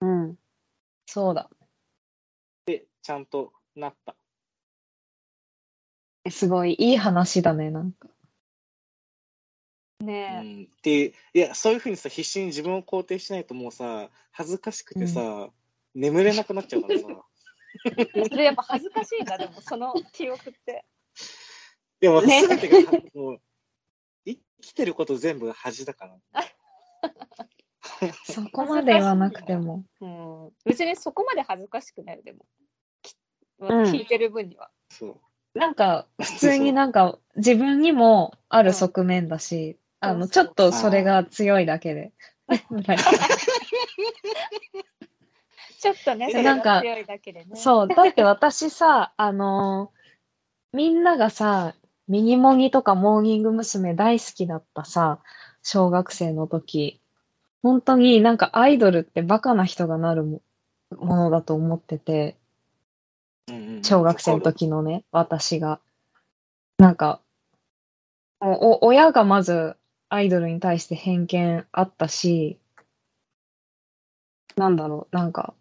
[0.00, 0.22] うん。
[0.24, 0.38] うん。
[1.06, 1.48] そうだ。
[2.66, 4.16] てちゃんとなった。
[6.24, 8.08] えすごいいい話だね、なんか。
[10.00, 15.50] うねん、っていういやそういうふうにさ必死に自分を肯定しないともうさ恥ずかしくてさ、
[15.94, 17.06] 眠れなくなっちゃうからさ
[17.96, 18.26] え。
[18.28, 20.84] それやっぱ恥ずかしいんだ、でもその記憶って。
[22.00, 23.38] でもね全てが、もう生
[24.62, 26.44] きてること全部が恥だから
[28.24, 29.84] そこまで言わなくても。
[30.00, 30.50] うん。
[30.64, 32.46] 別にそこまで恥ずかしくないよ、でも。
[33.60, 34.70] 聞いてる分には。
[34.88, 35.20] そ
[35.54, 42.12] うなんか、普通になんか、自分にもある側面だし、あの、ちょっとそれが強いだけで。
[45.80, 47.56] ちょっとね、それなんかが強いだけでね。
[47.56, 50.02] そう、だって私さ、あのー
[50.74, 51.74] みんながさ、
[52.12, 53.94] ミニモニとかモーニング娘。
[53.94, 55.20] 大好きだったさ、
[55.62, 57.00] 小学生の時。
[57.62, 60.42] 本当になんかアイドルってバカな人がなるも
[60.98, 62.36] ものだと思ってて、
[63.80, 65.80] 小学生の時のね、私が。
[66.76, 67.22] なんか、
[68.40, 69.78] お親がまず
[70.10, 72.58] アイドルに対して偏見あったし、
[74.56, 75.54] なんだろう、なんか、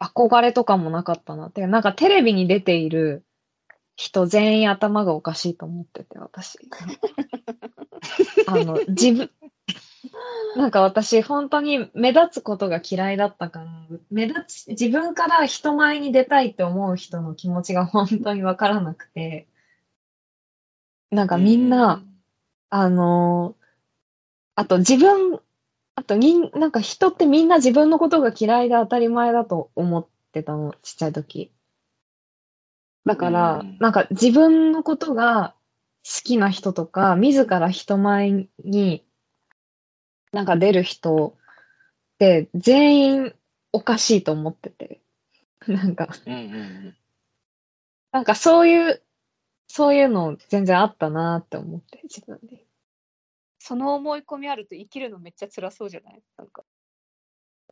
[0.00, 1.64] 憧れとかもなかったなって。
[1.68, 3.24] なんかテレビに出ている
[4.00, 6.58] 人全員頭がおかしいと思ってて、私。
[8.48, 9.30] あの、自分、
[10.56, 13.66] なんか私、本当に目立つことが嫌いだったから、
[14.10, 19.46] 目立つ、自分から人前に出たいって思う人の気持ちが本当にわからなくて、
[21.10, 22.02] なんかみんな、
[22.70, 23.60] あのー
[24.54, 25.40] あと自分、
[25.94, 31.52] あとみん、なんか人ってみんな自分のことが嫌いで当たり前だと思ってたの、ちっちゃい時。
[33.06, 35.54] だから、うんなんか自分のことが
[36.04, 39.04] 好きな人とか、自ら人前に
[40.32, 41.36] なんか出る人
[42.14, 43.34] って全員
[43.72, 45.00] おかしいと思ってて。
[45.68, 46.08] なんか。
[48.12, 49.02] なんかそういう、
[49.68, 52.66] そういうの全然あったなって思って、自分で。
[53.58, 56.22] その思い込みあると生きるのめっちゃ辛そうじゃない？
[56.38, 56.64] なんか。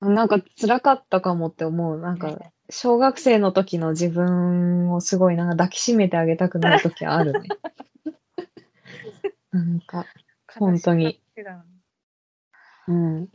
[0.00, 1.98] なんか辛かったかもって思う。
[2.00, 2.38] なんか、
[2.70, 7.48] 小学生の時の自分をすごいなんか抱きしめてあげたくなる時あるね。
[9.52, 10.04] なんか、
[10.58, 11.20] 本当に。
[12.88, 13.28] うん。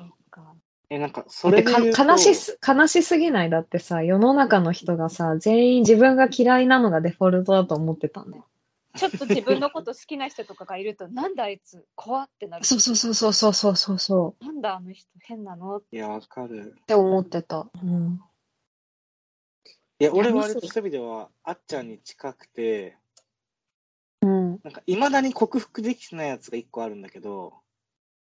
[0.89, 3.49] え、なんか、それ悲しす、悲しすぎない？
[3.49, 8.45] だってさ、世の中の人がさ、全員自分が嫌いなのがデフォルトだと思ってたんだよ。
[8.95, 12.65] ちょっと自分のこと好きな人とかがいると、なんだあいつ、怖ってなる。
[12.65, 14.45] そうそうそうそうそうそうそう。
[14.45, 16.75] なんだあの人、変なのいや、わかる。
[16.79, 17.67] って思ってた。
[17.83, 18.21] うん。
[19.99, 22.97] いや、俺いや割とそういう意味では、あっちゃんに近くて、
[24.21, 24.59] うん。
[24.63, 27.53] なんか、未だに克服できてないやつが一個あるんだけど、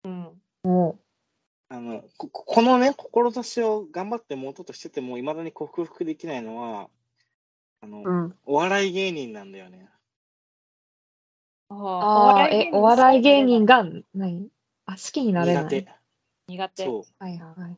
[0.03, 0.41] うん。
[0.63, 0.99] も
[1.69, 6.89] あの、ここのね、志を頑張って持とうとしてても、未だに克服できないのは、
[7.81, 8.09] あの、う。
[8.09, 8.35] うん。
[8.45, 9.89] お笑い芸人なんだよね。
[11.69, 14.49] ああ、え、お笑い芸人が、何
[14.85, 15.63] あ、好きになれない。
[15.63, 15.87] 苦手。
[16.47, 16.85] 苦手。
[16.85, 17.23] そう。
[17.23, 17.77] はいはい。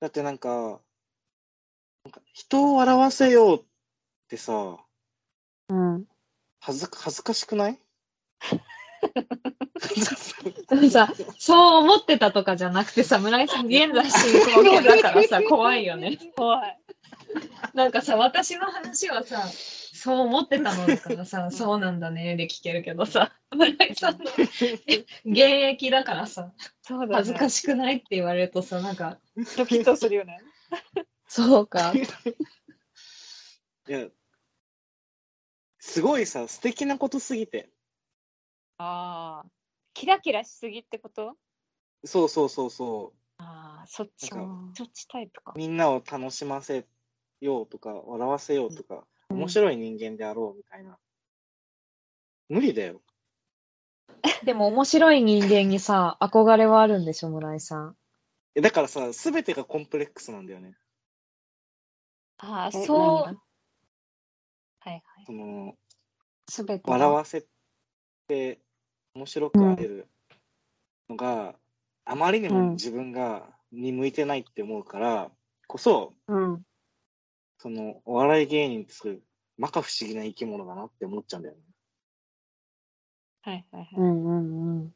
[0.00, 0.80] だってなんか、
[2.04, 3.64] なんか人を笑わせようっ
[4.28, 4.78] てさ、
[5.68, 6.04] うん。
[6.60, 7.78] 恥ず恥ずかしくない？
[10.68, 16.18] でもさ、そう思ってたとかじゃなくてさ、村井さん現在進行形だからさ、 怖いよね。
[16.36, 16.78] 怖い。
[17.74, 27.14] なんかさ、私の話はさ、そう思ってたのだからさ、そうなんだねで聞けるけどさ、村井さんの 現役だからさ、そうだね。
[27.16, 29.18] 恥ずかしくないって言われるとさ、なんか、
[29.56, 30.40] ドキッとするよね。
[31.34, 31.94] そうか。
[31.96, 34.06] いや、
[35.78, 37.70] すごいさ、素敵なことすぎて。
[38.76, 39.50] ああ。
[39.94, 41.38] キラキラしすぎってこと？
[42.04, 44.74] そうそうそうそああ、そっちかなん。
[44.76, 45.58] そっちタイプかう。。
[45.58, 46.86] みんなを楽しませ
[47.40, 50.98] ようとか、笑わせようとか、うん面白い人間であろうみたいな。
[52.50, 53.02] 無理だよ。
[54.44, 57.96] でも面白い人間にさ、憧れはあるんでしょ、村井さん。
[58.54, 60.76] えだからさ、すべてがコンプレックスなんだよね。
[62.44, 62.96] ああ、えそう。
[62.96, 63.24] 何
[64.80, 65.02] はいはい。
[65.26, 65.74] その、
[66.48, 66.90] すべて。
[66.90, 67.46] 笑わせ
[68.26, 68.60] て
[69.14, 70.08] 面白くあれる
[71.08, 71.54] のが、
[72.04, 75.30] あまりにも自分が、に向いてないって思うから
[75.66, 76.62] こそ、うん。
[77.58, 79.22] その、お笑い芸人ってすごい、
[79.60, 81.60] 摩訶不思議な生き物だなって思っちゃうんだよね。
[83.42, 83.88] はいはいはい。
[83.96, 84.94] うんうんうん。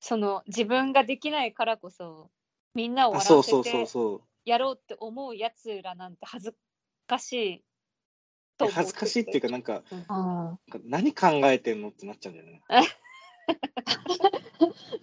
[0.00, 2.30] その自分ができないからこそ
[2.74, 4.22] みんなをあ、笑わせそうそうそうてそう。
[4.44, 6.56] やろうって思うやつらなんて恥ず
[7.06, 7.64] かしい
[8.58, 12.62] と恥ずかしいっていうか、なんか、あなんか何考えてんのってなっちゃうんだよね。
[12.68, 12.82] あ。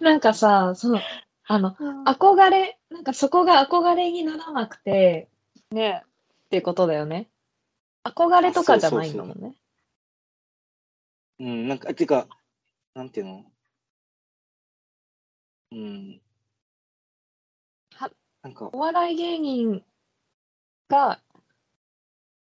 [0.00, 1.00] なんかさ、その、
[1.44, 1.76] あの、
[2.06, 5.28] あ憧れ、なんかそこが憧れにならなくて、
[5.70, 7.30] ねっていうことだよね。
[8.04, 9.54] 憧れとかじゃないんだもんね。
[11.38, 12.28] うん、なんか、ていうか、
[12.94, 13.44] なんていうの？
[15.72, 16.20] うん。
[18.42, 19.84] はなんか、お笑い芸人
[20.88, 21.20] が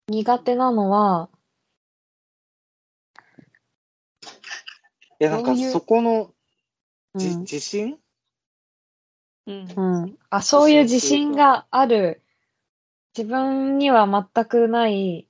[0.08, 1.30] 苦手なのは、
[5.20, 6.34] いや、なんかそこの
[7.16, 7.40] じ、うん。
[7.42, 7.98] 自信？
[9.48, 9.68] うん。
[9.76, 10.18] うん。
[10.30, 12.22] あ、そういう自信がある、
[13.18, 15.28] 自分には全くない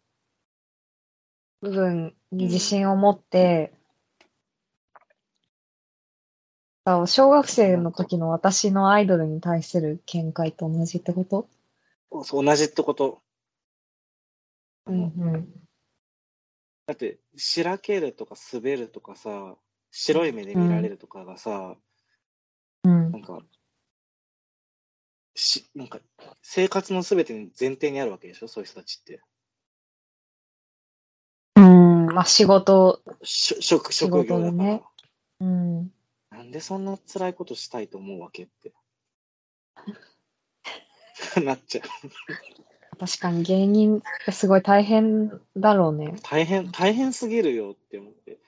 [1.62, 3.72] 部分に自信を持って、
[6.77, 11.50] あ小学生の時の私のアイドルに対する見解と同じってこと？
[12.24, 13.22] そう同じってこと。
[14.86, 15.48] あのん。
[16.86, 19.58] だって、しらけるとか滑るとかさ、
[19.92, 21.76] 白い目で見られるとかがさ、
[22.86, 23.18] うんな。
[23.18, 23.42] んか、
[25.36, 26.00] し、なんか、
[26.42, 28.48] 生活のすべてに前提にあるわけでしょ？
[28.48, 29.22] そういう人たちって。
[31.58, 32.06] うん。
[32.06, 34.52] まあ仕事、しょ職、仕職業だから。
[34.54, 34.84] ね
[35.42, 35.92] うん。
[36.48, 38.72] なんでそんな辛いことしたいと思うわけって。
[41.44, 42.98] なっちゃう。
[42.98, 46.16] 確かに芸人ってすごい大変だろうね。
[46.24, 48.40] 大変、大変すぎるよって思って。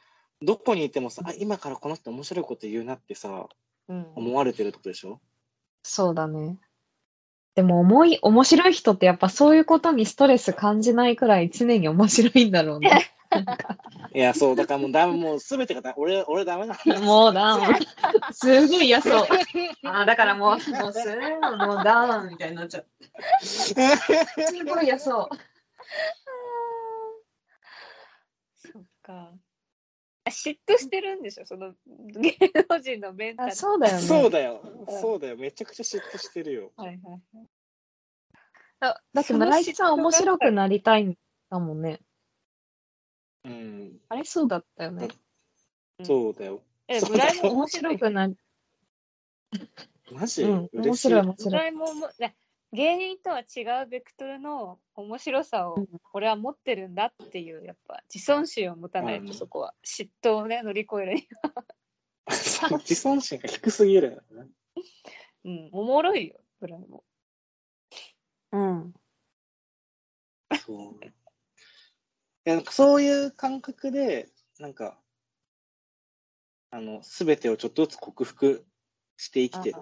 [0.42, 3.50] どこにいてもさ、あ、今からこの人面白いこと言うなってさ、
[3.90, 4.14] うん。
[4.16, 5.20] 思われてるってことでしょ？
[5.84, 6.58] そうだね。
[7.56, 13.12] でも、重い、面白い人ってやっぱそういうことにストレス感じないくらい常に面白いんだろうね。
[14.14, 17.02] いや、そう、だからもうダメ、もうすべてがだ、俺、俺ダメなんだよ。
[17.02, 19.28] もうだ、も うすごい嫌そう。
[19.84, 22.88] あーだからもう、もうするのもうだーみたいになっちゃう。
[23.46, 23.74] す
[24.66, 25.36] ごい嫌そう。
[28.56, 29.32] そっか。
[30.26, 31.46] あ嫉妬してるんでしょ？
[31.46, 32.36] その芸
[32.70, 33.52] 能人のメンタル。
[33.52, 34.02] あそうだよね。
[34.02, 34.62] そうだよ。
[35.02, 35.38] そうだよ。
[35.38, 36.72] めちゃくちゃ嫉妬してるよ。
[36.76, 37.48] はいはいはい。
[38.80, 41.16] だだって村井さん面白くなりたいん
[41.50, 42.00] だもんね。
[43.46, 44.00] うん。
[44.10, 45.08] あれそうだったよね。
[46.04, 46.62] そうだよ。
[46.88, 48.38] え、そう村井も面白くなり、
[50.12, 51.14] マジ、うん、嬉しい。
[51.14, 51.72] 面白い面白い。
[51.72, 52.36] ももね
[52.72, 64.48] 芸人とは違うベクトルの面白さを俺は持ってるんだっていうやっぱ自尊心を持たないうんとそこは嫉妬をね乗り越えるには自尊心が低すぎるよね。
[65.46, 67.04] うんおもろいよ村井も
[68.52, 68.94] うん。
[70.66, 71.19] そう。
[72.50, 74.28] いや、なんかそういう感覚で、
[74.60, 74.98] なんか、
[76.72, 78.66] あの、すべてをちょっとずつ克服
[79.18, 79.76] して生きてる。
[79.78, 79.82] あ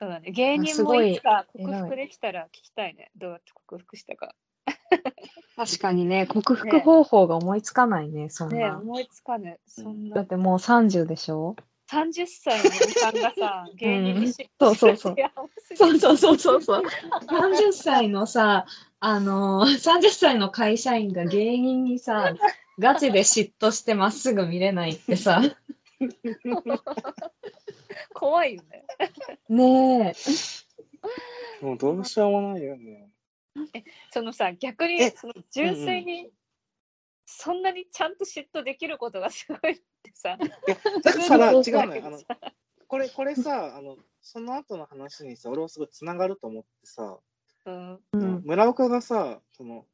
[0.00, 0.32] そうだね。
[0.32, 3.12] 芸人すごいもいつか克服できたら聞きたいね。
[3.14, 4.34] どうやって克服したか。
[5.54, 8.80] 確かにね、克服方法が思いつかないね、そんねな。
[8.80, 9.60] 思いつかぬ。
[9.68, 10.16] そんな。
[10.16, 11.54] だってもう30でしょ
[11.92, 15.14] ？30歳のおじさんがさ芸人に嫉そう妬そうそう。
[15.16, 16.82] いや多すぎるそうそうそうそうそう。
[16.82, 18.66] 30歳のさ、
[19.00, 22.34] あのー、 30歳の会社員が芸人にさ、
[22.78, 25.40] ガチで嫉妬してまっすぐ見れないってさ、
[28.14, 28.84] 怖いよね
[29.48, 30.14] ね
[31.60, 31.64] え。
[31.64, 33.10] もうどうしようもないよね。
[34.12, 36.30] そのさ逆にえその純粋に
[37.26, 42.02] そんなにちゃんと嫉妬できることがすごいってさいや、だから違うのよ。
[42.06, 42.20] あの、
[42.86, 47.18] これ、これさ、あの、その後の話にさ、俺はすごい繋がると思ってさ、
[47.68, 48.42] うんうん。
[48.44, 49.86] 村岡がさ、その、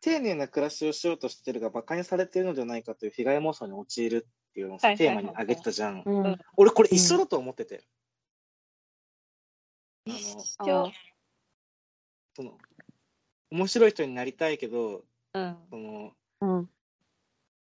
[0.00, 6.02] 丁寧な暮らしをしようとしてるが馬鹿にされているのではないかという被害妄想に陥るっていうのをテーマに挙げてたじゃん。
[6.04, 6.38] うん。
[6.56, 7.86] 俺これ一緒だと思ってて。
[10.06, 10.92] あの、一緒
[12.36, 12.58] その、
[13.50, 15.04] 面白い人になりたいけど、
[15.34, 16.70] うんその、うん。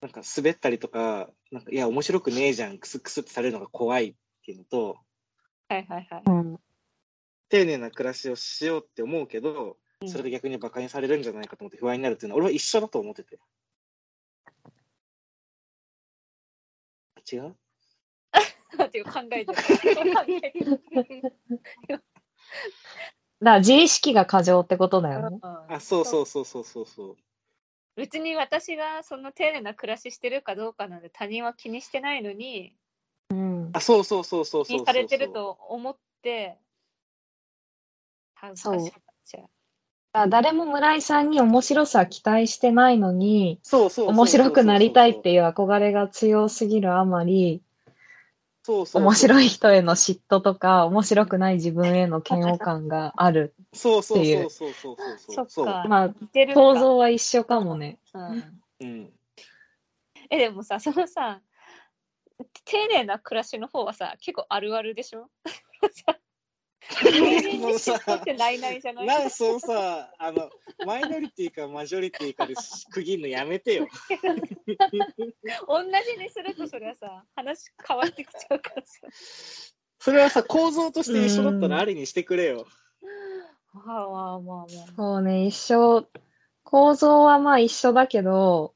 [0.02, 4.98] なんか滑ったりとか、なんかいや、面白くねえじゃん、クスクスってされるのが怖いっていうのと、
[5.70, 6.60] はいはいはいうん。
[7.56, 13.39] 丁寧な暮らしをしようって思うけど、うんそれで逆に馬鹿にされるんじゃないかと思って不安になるっていうのは、俺は一緒だと思ってて。
[17.32, 17.56] 違う？
[18.84, 19.54] っていう考えてる考
[20.44, 21.96] えてるだか
[23.39, 25.39] ら自意識が過剰ってことだよね。
[25.41, 27.15] あ、そうそうそうそうそうそう。
[27.96, 32.76] 別に私がその丁寧な暮らししてるかどうかなんて他人は気にしてないのに
[33.30, 33.70] うん。
[33.74, 34.80] あ、そうそうそうそう気そうそう。
[34.82, 36.60] にされてると思って
[38.49, 40.29] 恥ずかしくなっちゃう。
[40.29, 47.62] 誰も村井さんに面白さ期待してないのに、そうそう面白くなりたいっていう憧れが強すぎるあまり、
[48.63, 53.53] そうそう面白い人への嫉妬とか、面白くない自分への嫌悪感がある。
[53.73, 55.65] そうそうっていうそうそうそうそうそう。
[55.65, 55.86] か。
[55.89, 56.13] まあ、
[56.53, 57.99] 構造は一緒かもね。
[58.13, 59.13] うんうん。
[60.29, 61.41] え、でもさ、そのさ、
[62.63, 65.29] 丁寧な暮らしの方はさ、結構あるあるでしょ？
[66.89, 70.50] さ芸人に嫉妬ってなそうさ、あの、
[70.86, 72.56] マイノリティかマジョリティかで
[72.91, 73.88] 区切るのやめてよ。
[75.67, 79.00] 同じにするとそれはさ、話変わってきちゃうからさ。
[80.00, 82.67] それはさ、構造として一緒だったらありにしてくれよ。
[83.74, 84.67] まあまあまあまあ。
[84.95, 86.08] そうね、一緒。
[86.63, 88.74] 構造はまあ一緒だけど、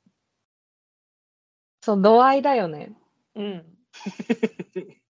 [1.82, 2.94] そう、度合いだよね。
[3.36, 3.66] うん。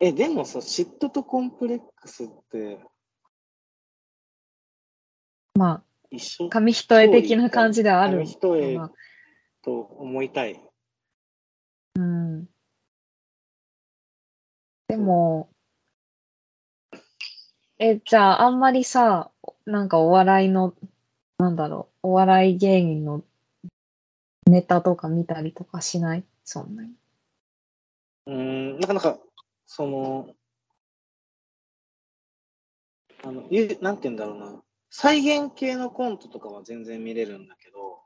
[0.00, 2.78] え、でもさ、嫉妬とコンプレックスって
[5.54, 6.46] ま一緒？
[6.46, 8.92] あ、紙一重的な感じではある紙一重まあ
[9.62, 10.60] と思いたい。
[11.96, 12.48] うん。
[14.88, 15.48] でも、
[17.78, 19.30] え、じゃあ、あんまりさ、
[19.64, 20.74] なんかお笑いの、
[21.38, 23.22] なんだろう、お笑い芸人の
[24.46, 26.24] ネタとか見たりとかしない？
[26.44, 26.92] そんなに。
[28.26, 28.34] うー
[28.76, 29.18] ん、なかなか、
[29.66, 30.34] その、
[33.22, 34.62] あの、ゆなんて言うんだろうな。
[34.90, 38.00] 再現系のコントとかは全然見れるんだけど、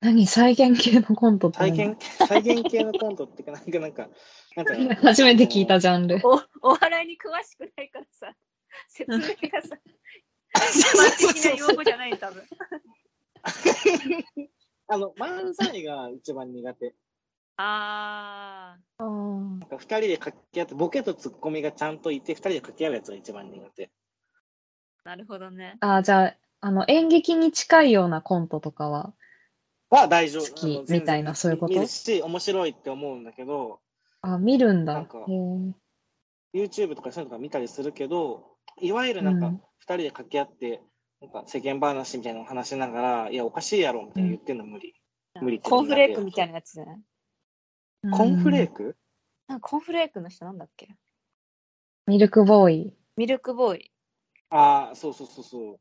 [0.00, 0.26] 何？
[0.26, 4.08] 再現系のコントって再何現、再現系のコントってか、なんか、なんか、
[4.56, 6.20] なんか 初めて聞いたジャンル。
[6.22, 8.32] おお笑いに詳しくないからさ、
[8.88, 9.76] 説明がさ、
[10.54, 12.44] 一般的な用語じゃない多分。
[14.88, 16.94] あの、漫才が一番苦手。
[17.58, 18.45] あ
[19.76, 23.90] うんなんかか二人で掛け合って、ボケとツッコミがちゃんといて、二人で掛け合うやつが一番苦手。
[25.04, 25.76] なるほどね。
[25.80, 29.14] あ、じゃあ、あの、演劇に近いようなコントとかは、
[29.90, 30.50] は大丈夫。
[30.50, 31.74] 好きみたいなそういうこと？
[31.74, 33.80] 見るし、面白いって思うんだけど、
[34.22, 34.94] あ、見るんだ。
[34.94, 35.18] なんか
[36.52, 40.82] YouTube とかそういうのとか見たりするけど、いわゆるなんかうん二人で掛け合って、
[41.20, 44.94] なんか世間話みたいなの話しながら、いや、おかしいやろみたいな言ってんの無理。
[45.40, 46.96] 無理ってコーンフレークみたいなやつじゃない？
[48.10, 48.96] コーンフレークク？
[49.48, 50.88] なんかコーンフレークの人なんだっけ？
[52.06, 52.94] ミルクボーイ。
[53.16, 53.90] ミルクボーイ。
[54.50, 55.80] ああ、そうそうそうそう。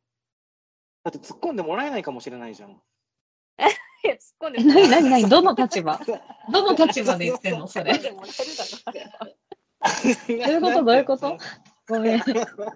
[1.03, 2.71] だって突っ込んでもらえないかもしれないじゃん。
[2.71, 5.99] いや、突っ込んでえ、なになになに どの立場？
[6.51, 7.67] どの立場で言ってんの？
[7.67, 7.91] それ。
[7.93, 8.33] 突っ込んでもらえ
[10.53, 11.37] るだろどういうこと？
[11.87, 12.37] どういうこと？
[12.57, 12.75] ごめ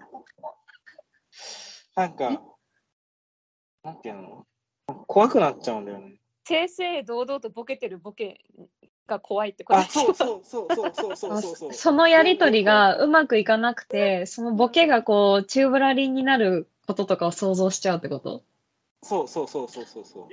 [1.96, 2.42] なんか、
[3.82, 4.46] なんていうの？
[5.06, 6.20] 怖くなっちゃうんだよね。
[6.44, 8.44] 正々堂々とボケてるボケ
[9.10, 11.72] が怖いってことあ、でしょそうそうそうそうそうあそうそう。
[11.72, 18.42] そのやりとりがうまくいかなくて、そのボケがこう、宙ぶらりんになることとかを想像しちゃうってこと
[19.02, 20.28] そうそうそうそうそうそ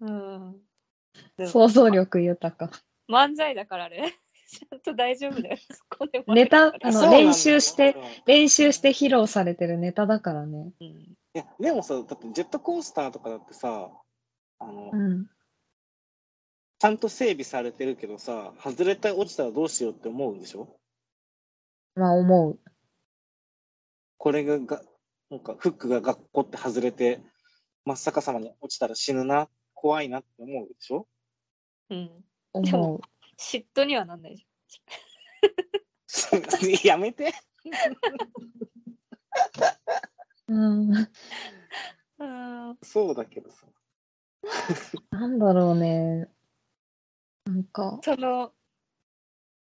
[0.00, 0.06] う。
[0.06, 1.46] うん。
[1.46, 2.70] 想像力豊か。
[3.08, 4.14] 漫才だからね。
[4.50, 5.56] ちゃんと大丈夫だよ。
[6.26, 7.96] ネタ、あの、練習して、
[8.26, 10.72] 練習して披露されてるネタだからね。
[10.80, 13.90] うんや、でもさ、だってジェットコースターとかだってさ、
[14.58, 15.26] あの、うん。
[16.80, 20.80] ちゃんと整備されてるけどさ、外れて落ちたらどうしようって思うでしょ？
[21.94, 22.58] まあ思う。
[24.16, 24.80] これがが、
[25.30, 27.20] なんかフックが学校って外れて、
[27.84, 31.06] 真っ逆さまに落ちたら死ぬな、怖いなって思うでしょ？
[31.90, 32.24] うん。
[32.62, 33.00] で思も
[33.38, 34.46] 嫉妬にはなんないじ
[36.88, 37.34] やめて。
[40.48, 40.94] うん。
[42.82, 43.66] そうだけどさ。
[45.10, 46.30] なんだろうね。
[47.50, 48.52] なんか、その、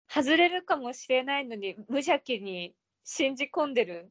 [0.08, 2.74] 外れるかもしれないのに、無邪気に
[3.04, 4.10] 信じ込んでる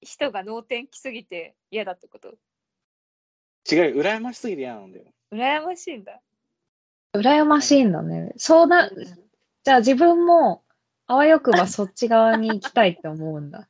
[0.00, 2.34] 人が脳天気すぎて嫌だってこと？
[3.70, 5.04] 違うよ、羨ましすぎて嫌なんだよ。
[5.32, 6.22] 羨ましいんだ。
[7.14, 8.32] 羨ましいんだね。
[8.38, 8.90] そうだ、
[9.64, 10.64] じゃあ自分も、
[11.06, 13.68] あわよくばそっち側に行きたいって思うんだ。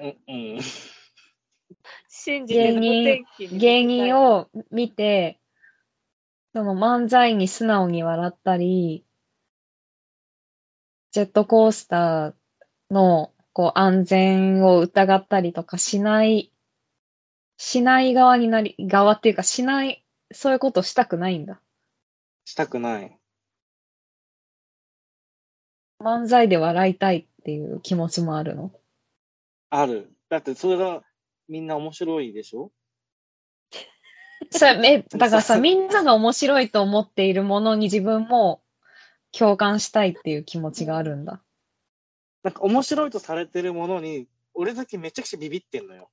[0.00, 0.60] うん、うん。
[2.08, 5.38] 信じて脳天気に芸人を見て、
[6.58, 9.04] その漫才に素直に笑ったり、
[11.12, 12.34] ジェットコースター
[12.90, 16.52] のこう安全を疑ったりとかしない、
[17.58, 21.60] しない側になり、側っていうかしない、そういうことしたくないんだ。
[22.44, 23.16] したくない。
[26.00, 28.72] 漫才で笑いたいっていう気持ちもあるの？
[29.70, 30.10] ある。
[30.28, 31.04] だってそれが
[31.48, 32.72] みんな面白いでしょ？
[34.50, 38.62] それめ、だからさ、みんなが面白いと思っているものに自分も
[39.32, 41.42] 共感したいっていう気持ちがあるんだ。
[42.42, 46.10] なんか面白いとされてるものに、俺だけめちゃくちゃビビってんのよ。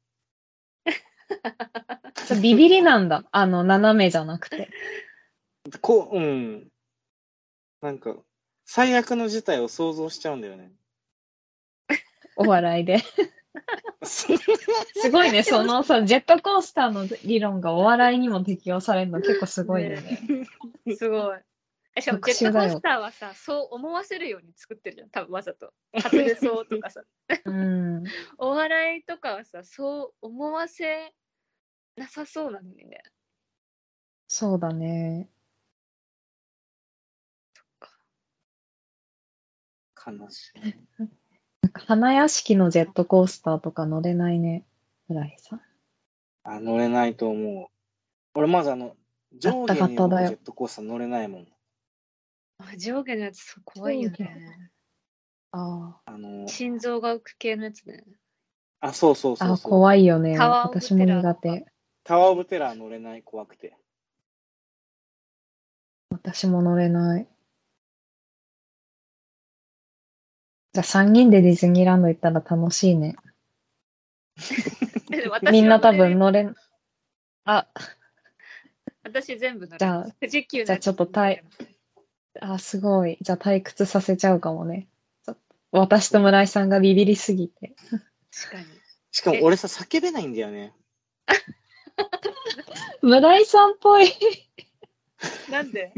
[2.41, 3.23] ビビりなんだ。
[3.31, 4.69] あの、斜めじゃなくて。
[5.81, 6.67] こう、うん。
[7.81, 8.15] なんか、
[8.65, 10.71] 最悪の事態を想像しちゃうんだよね。
[12.35, 12.97] お笑いで。
[14.05, 14.27] す
[15.11, 20.19] ごいね、そのさ、ジェットコースターの理論がお笑いにも適用されるの結構すごいよね。
[20.97, 21.39] すごい。
[21.95, 25.73] えしかも特ジェットコースターはさ、そう思わせるように作ってるじゃん、多分わざと。
[25.97, 27.01] 外れそうとかさ。
[27.45, 28.03] うん。
[28.37, 31.13] お笑いとかはさ、そう思わせ
[31.95, 33.01] なさそうなのにね。
[34.27, 35.29] そうだね。
[40.05, 41.24] 悲しい。
[41.65, 44.63] なんか花屋敷のジェットコースターとか乗れないね、
[45.07, 45.61] 村井さん。
[46.43, 47.67] あ、乗れないと思う。
[48.35, 48.95] 俺まずあの、
[49.33, 51.47] 上下にガタガタだよジェットコースター乗れないもん。
[52.59, 54.69] あ上下のやつそう怖いよね。
[55.53, 58.03] ああの、心臓が浮く系のやつね。
[58.79, 59.43] あ、そうそうあ。
[59.43, 59.71] あ、そうそう。
[59.71, 60.37] 怖いよね。
[60.37, 61.65] 私も苦手。
[62.03, 63.75] タワーオブテラー乗れない、怖くて。
[66.11, 67.27] 私も乗れない。
[70.75, 73.15] じゃあ3人でディズニーランド行ったら楽しいね。
[75.49, 76.53] みんな多分乗れん、
[77.45, 77.65] あ、
[79.01, 79.77] 私全部乗る。
[79.79, 81.41] じゃあ富士急のじゃあちょっとたい
[82.41, 83.17] あ、すごい。
[83.21, 84.89] じゃあ退屈させちゃうかもね。
[85.71, 87.73] 私と村井さんがビビりすぎて。
[88.33, 88.65] 確かに。
[89.11, 90.73] しかも俺さ、叫べないんだよね。
[93.01, 94.11] 村井さんっぽい。
[95.49, 95.93] なんで？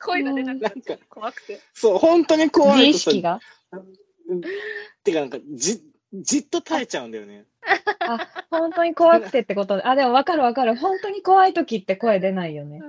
[0.00, 1.60] 声が出なくなっちゃう怖くて。
[1.74, 3.40] そう、本当に怖自い意識が？
[5.04, 7.46] てかなんか、じ、じっと耐えちゃうんだよね。
[8.00, 9.82] あ、本当に怖くてってことで。
[9.84, 10.76] あ、でもわかるわかる。
[10.76, 12.80] 本当に怖い時って声出ないよね。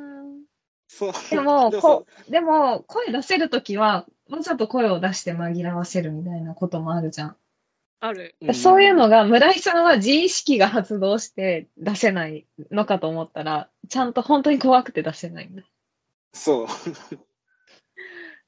[0.88, 1.14] そう。
[1.30, 7.36] でも、でもこでも、声出せる時は、わざと声を出して紛らわせるみたいなこともあるじゃん。
[8.00, 8.36] ある。
[8.44, 15.64] んそういうのが、村井さんは自意識が発動して出せないのかと思ったら、ちゃんと本当に怖くて出せないんだ。
[16.34, 16.68] そう。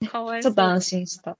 [0.08, 0.52] かわいそう。
[0.52, 1.38] ちょっと安心した。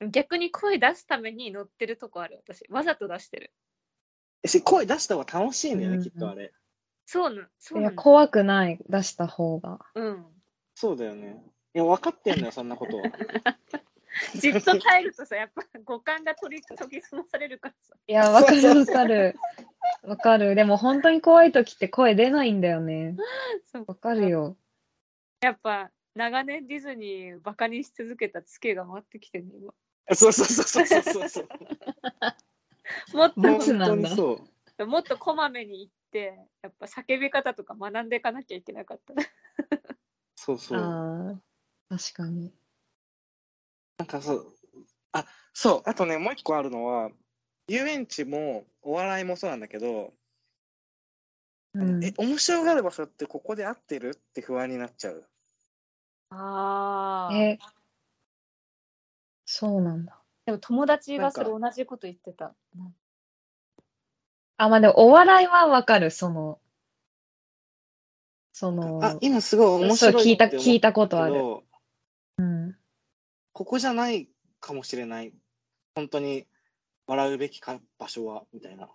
[0.00, 2.64] 逆に声出すために乗ってるとこある、私。
[2.70, 3.52] わざと出してる。
[4.44, 6.52] し声出した方が楽しいんだよね、うんきっとあれ。
[7.06, 8.02] そうな、そういや、なの。
[8.02, 9.78] 怖くない、出した方が。
[9.94, 10.26] うん。
[10.74, 11.42] そうだよね。
[11.74, 13.04] いや、分かってんのよ、そんなことは。
[14.34, 17.94] じっと耐えるとさ、やっぱ五感が取り研ぎ澄まされるからさ。
[18.06, 19.36] いや、わかるわかる。
[20.02, 20.54] わかる。
[20.54, 23.16] でも本当に怖い時って声出ないんだよね。
[23.66, 24.56] そうわかるよ。
[25.40, 29.74] やっぱ長年ディズニーバカにし続けたツケが回ってきてるね、今。
[30.14, 31.48] そうそうそうそうそうそう。
[33.16, 34.48] もっと本当にそ
[34.78, 34.86] う。
[34.86, 39.14] もっとこまめに言って、やっぱ叫び方とか学んでいかなきゃいけなかった。
[40.36, 40.78] そうそう。
[40.78, 41.40] あ
[41.90, 42.52] あ、確かに。
[43.98, 44.52] なんかそう。
[45.12, 45.82] あ、そう。
[45.86, 47.10] あとね、もう一個あるのは、
[47.68, 50.12] 遊園地もお笑いもそうなんだけど、
[51.74, 54.10] うん、え、面白がる場所ってここで合ってる？
[54.10, 55.28] って不安になっちゃう。
[56.30, 57.34] ああ。
[57.34, 57.58] え、
[59.58, 60.14] そうなんだ。
[60.44, 62.54] でも友達がそれな同じこと言ってた。
[64.58, 66.58] あ、まあでもお笑いはわかる、その、
[68.52, 71.42] その、あ、今すごい面白い聞いた、聞いたことある。
[72.36, 72.76] うん。
[73.54, 74.28] ここじゃない
[74.60, 75.32] かもしれない。
[75.94, 76.46] 本当に
[77.06, 78.90] 笑うべきか場所は、みたいな。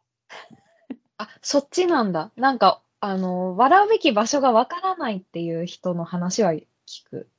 [1.18, 2.30] あ、そっちなんだ。
[2.36, 6.64] なんか、あの、笑うべき場所がわからないっていう人の話は聞
[7.10, 7.32] く。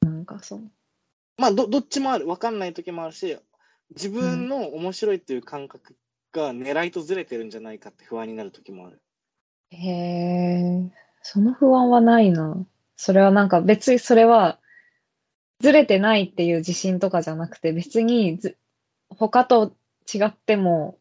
[0.00, 0.72] なんかそう。
[1.36, 2.28] まあ、どどっちもある。
[2.28, 3.36] わかんない時もあるし、
[3.90, 5.96] 自分の面白いっていう感覚
[6.32, 9.00] が狙いとずれてるんじゃないかって不安になる時もある。
[9.70, 10.90] へえ、
[11.22, 12.64] その不安はないな。
[12.96, 14.58] それはなんか別にそれは
[15.60, 18.56] ずれてないっていう自信とかじゃなくて別にず
[19.08, 19.74] 他と
[20.12, 20.98] 違っても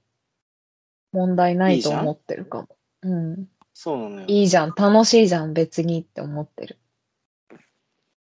[1.11, 2.67] 問題ないと思ってるかも。
[3.03, 3.47] うん。
[3.73, 4.25] そうなのよ。
[4.27, 6.77] いいいじゃん、楽しいじゃん、別にって思ってる。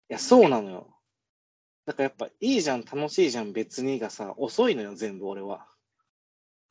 [0.10, 0.88] や、そうなのよ。
[1.86, 5.68] だからやっぱ、いいじゃん、楽しいじゃん、別にがさ、遅いのよ、全部俺は。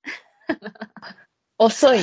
[1.58, 2.00] 遅い。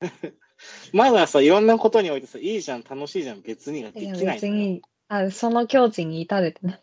[0.92, 4.32] まださ、いろんなことにおいてさ、いいじゃん、楽しいじゃん、別にができないのよ。
[4.32, 6.82] 別に、あ、その境地に至れてない。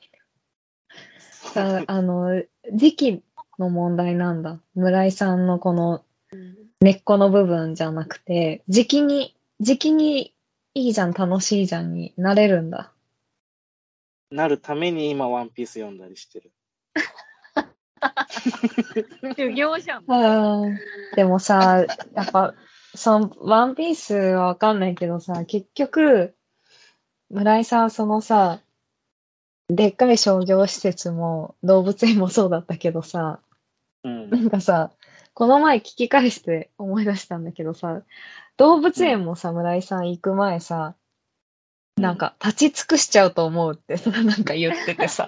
[1.53, 3.23] さあの、時期
[3.59, 4.59] の問題なんだ。
[4.75, 6.03] 村井さんのこの
[6.81, 10.33] 根っこの部分じゃなくて、時期に、時期に
[10.73, 12.91] いいじゃん、楽しいじゃんになれるんだ。
[14.35, 16.51] なるために今、ワンピース読んだりしてる。
[19.37, 20.05] 修行じゃん。
[21.15, 22.53] でもさ、やっぱ、
[22.93, 26.35] その、ワンピースはわかんないけどさ、結局、
[27.29, 28.59] 村井さん、そのさ、
[29.69, 33.39] でっかい商業施設も動物園もそうだったけどさ、
[34.03, 34.37] うんな。
[34.37, 34.91] んかさ、
[35.33, 38.03] この前聞き返して思い出したんだけどさ、
[38.57, 40.95] 動物園もさ、村井さん行く前さ、
[41.97, 45.27] なんか立ち尽くしちゃうと思うってさ、 なんか言っててさ、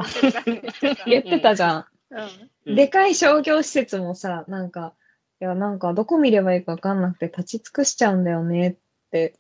[1.08, 1.86] 言ってたじゃん。
[2.12, 2.20] うん。
[2.20, 4.94] うんでかい商業施設もさ、なんか、
[5.40, 8.76] いや、なんかどこ見ればいいかわかんなくて立ち尽くしちゃうんだよねっ
[9.10, 9.36] て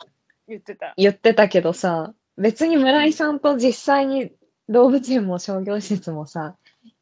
[0.47, 0.93] 言ってた。
[0.95, 4.31] 言ってたけどさ、別に村井さんと実際に
[4.69, 6.55] 動物園も商業施設もさ、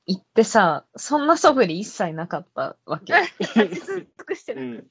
[0.07, 3.13] 行ってさ、そんな素振り一切なかったわけ。
[3.39, 4.86] 立ち尽くしてなかっ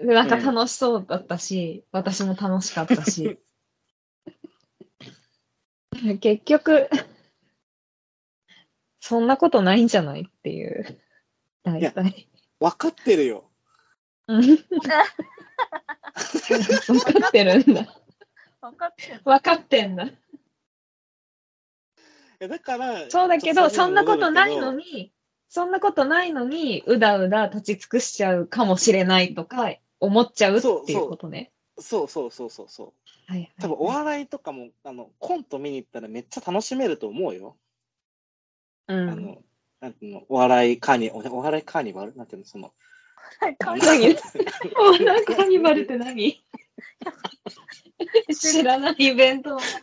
[0.00, 0.06] た。
[0.06, 3.38] でなんか楽しそうだったし、私も楽しかったし。
[6.20, 6.88] 結局、
[9.00, 11.00] そんなことないんじゃないっていう。
[11.62, 12.28] 大や体。
[12.60, 13.50] 分かってるよ。
[14.28, 14.60] うん分
[17.20, 17.86] かってるんだ。
[18.60, 20.08] 分かって分かってんだ。
[22.40, 24.84] だから、そうだけど、そんなことないのに。
[24.84, 25.12] に、
[25.48, 31.52] そんなことないのに、うだうだ立ち尽くしちゃうかもしれないとか、思っちゃうっていうことね。
[31.78, 32.92] そうそうそうそうそう。
[33.28, 37.56] はいはい多分お笑いとかも、あの、コント見に行ったらめっちゃ楽しめると思うよ。
[38.88, 39.42] うんあの、
[39.80, 42.14] なんていうの、お笑いカーニ、おお笑いカーニバル？
[42.14, 42.72] なんていうの、その、
[43.58, 44.16] 関何
[44.78, 46.44] お笑いカーニバルって何？
[48.38, 49.54] 知らないイベント。
[49.54, 49.74] お笑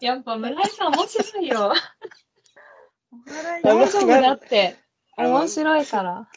[0.00, 1.72] いやっぱ村井さん面白いよ。
[3.12, 4.76] お笑い大丈夫だって。
[5.16, 6.28] 面白いから。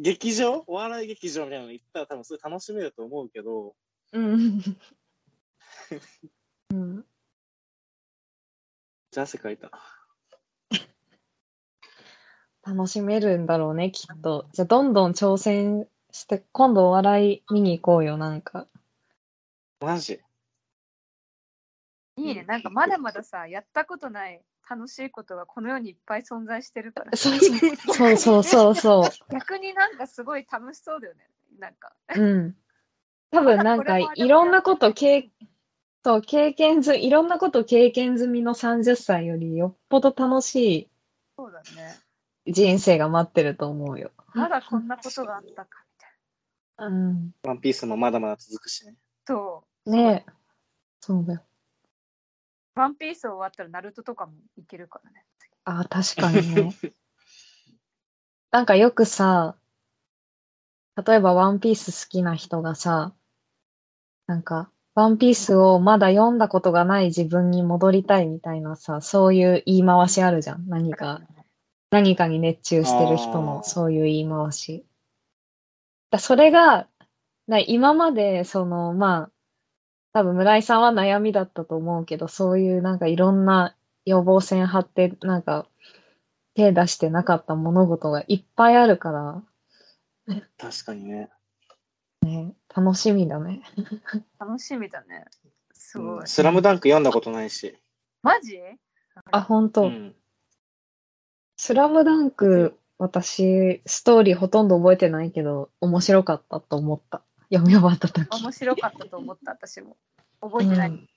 [0.00, 0.64] 劇場？
[0.66, 3.74] お笑い劇場みたいなの行ったら多分それ楽しめると思うけど、
[4.12, 4.62] うん。
[6.70, 7.04] うん。
[9.10, 9.70] じゃあ汗かいた。
[12.62, 14.46] 楽しめるんだろうね、きっと。
[14.52, 18.68] じゃあ、どんどん挑戦して、今度お笑い見に行こうよ、なんか。
[19.80, 20.20] マジ？
[22.16, 22.44] いいね。
[22.44, 27.16] なんかまだまださ、やったことない楽しいことがこの世にいっぱい存在してるから。
[27.16, 29.32] そうそうそうそうそう。
[29.32, 31.28] 逆になんかすごい楽しそうだよね。
[31.58, 31.92] なんか。
[32.14, 32.56] うん。
[33.32, 35.28] 多分なんかいろんなこと経
[36.04, 40.88] そう経験ずいろんなこと経験済みの30歳よりよっぽど楽し
[41.36, 41.98] そうだね。
[42.44, 44.12] い人生が待ってると思うよ。
[44.34, 45.84] まだこんなことがあったか
[46.78, 46.96] みたいな。
[46.96, 47.34] うん。
[47.42, 48.94] ワンピースもまだまだ続くしね。
[49.26, 49.90] そう。
[49.90, 50.32] ねえ。
[51.00, 51.42] そうだよ。
[52.74, 55.24] ワンピース終わったらナルトとかもいけるからね。
[55.64, 56.74] ああ、確かにね。
[58.50, 59.56] なんかよくさ、
[61.06, 63.14] 例えばワンピース好きな人がさ、
[64.26, 70.68] なんか、ワンピースをまだ読んだことがない自分に戻りたいみたいなさ、そういう言い回しあるじゃん。
[70.68, 71.20] 何か、
[71.90, 74.84] 何かに熱中してる人のそういう言い回し。
[76.10, 76.88] だそれが、
[77.46, 79.30] な今まで、その、まあ、
[80.12, 85.66] 多分村井さんは悩みだったと思うけど、そういうなんかいろんな予防線張って、なんか
[86.54, 89.42] 手出してなかった物事がいっぱいあるから、
[90.58, 91.30] 確かにね。
[92.22, 93.62] ね、楽しみだね。
[94.38, 95.24] 楽しみだね。
[95.72, 96.18] すごい。
[96.20, 97.76] うんスラムダンク読んだことないし。
[98.22, 98.60] マジ？
[99.30, 100.14] あ、本当、うん。
[101.56, 107.22] スラムダンク、私、ストーリーほとんど覚えてないけど、面白かったと思った。
[107.52, 108.28] 読み終わった時。
[108.42, 109.96] 面白かったと思った、私も。
[110.40, 110.88] 覚えてない。
[110.90, 111.08] うん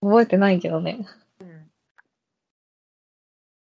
[0.00, 1.06] 覚えてないけどね。
[1.40, 1.70] うん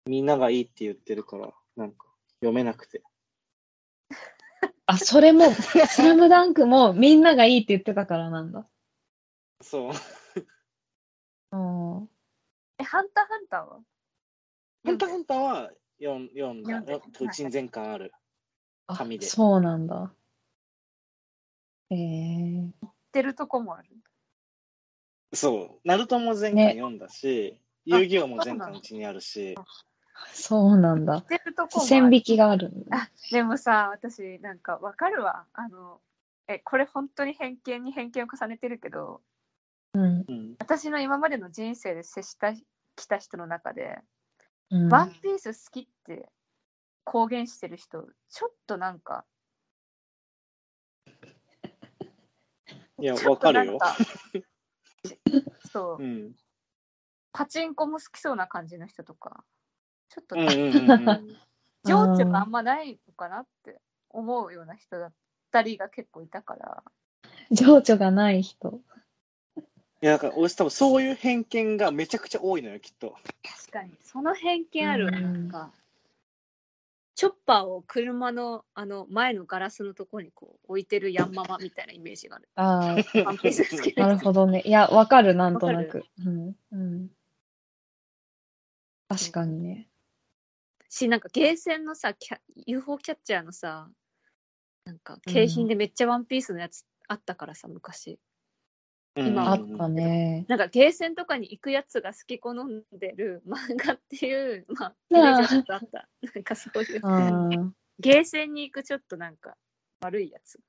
[0.07, 2.07] みんながいいって言ってるから、なんか
[2.41, 3.03] 読めなくて。
[4.87, 8.69] あ、それも、スラムダンクもみんながいいって言ってたからなんだ。
[9.63, 9.93] そう。
[11.53, 12.11] うん。
[12.79, 13.81] え、ハンターハンターは？
[14.85, 16.97] ハンターハンターは読ん読んだ。
[17.21, 18.13] うちに全巻ある。
[18.87, 20.15] あ紙でそうなんだ。
[21.91, 22.71] えっ
[23.13, 23.89] てるとこもある？
[25.33, 25.89] そう。
[25.89, 29.55] ナルトも全巻ね読んだし、遊戯王も全巻うちにあるし、
[30.33, 31.23] そうなんだ。
[31.23, 31.89] てるとこもある。
[31.89, 32.97] 線引きがあるんだ。
[32.97, 35.47] あでもさ、私、なんかわかるわ。
[35.53, 36.01] あの、
[36.47, 39.23] え、これ本当に偏見に偏見を重ねてるけど、
[39.93, 40.25] うん。
[40.29, 40.55] うん。
[40.59, 42.53] 私の今までの人生で接した
[42.97, 43.99] きた人の中で、
[44.71, 46.29] うん、ワンピース好きって
[47.03, 49.25] 公言してる人、ちょっとなんか、
[53.01, 53.79] いや、わかるよ。
[55.73, 56.35] そうう、ん。
[57.33, 59.45] パチンコも好きそうな感じの人とか、
[60.09, 61.37] ちょっとうんなうんんうんうん。
[61.85, 63.79] 情緒があんまないのかなって
[64.09, 65.13] 思うような人だっ
[65.51, 66.83] たりが結構いたから、
[67.51, 68.81] 情緒がない人。
[69.57, 73.17] いや、だから俺多分そういう偏見がめちゃくちゃ多いのよ、きっと。
[73.43, 75.73] 確かに、その偏見あるわ、うんなんか。
[77.15, 82.49] チョッパーを車のあの前のガラスのところにこう置いてるヤンママみたいなイメージがある。
[82.57, 82.65] あ
[83.25, 84.63] ワンピース好きあ、なるほどね。
[84.65, 86.05] いや、わかる、なんとなく。
[86.25, 86.57] うん。
[86.73, 87.09] うん。
[89.09, 89.89] 確かにね。
[90.89, 93.89] し、なんかゲーセンのさ、キャ UFO キャッチャーのさ、
[94.85, 98.19] なんか景品でめっちゃワンピースのやつあったからさ、昔。
[99.17, 100.45] 今あったね。
[100.49, 106.09] なんかゲーセンとかに行くやつが好き好んでる漫画っていう、まあ、 イあっとあった。
[106.35, 107.75] なんかそういう。
[108.01, 109.57] ゲーセンに行くちょっとなんか
[110.01, 110.65] 悪いやつが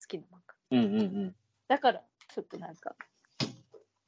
[0.00, 0.54] 好きな漫画。
[0.70, 1.36] うんうんうん。
[1.68, 2.96] だからちょっとなんか、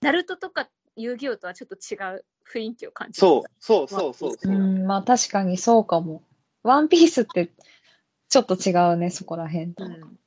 [0.00, 3.26] ナルトとか遊戯王とはちょっと違う雰囲気を感じる。
[3.26, 4.58] そう、そうそうそうそうう。
[4.58, 6.22] ん、まあ確かにそうかも。
[6.62, 7.52] ワンピースって
[8.28, 9.84] ちょっと違うね、そこら辺と。
[9.84, 10.18] うん。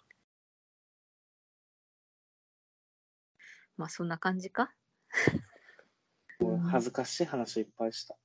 [3.78, 4.73] まあそんな感じか？
[6.71, 8.15] 恥ずかしい話いっぱいした。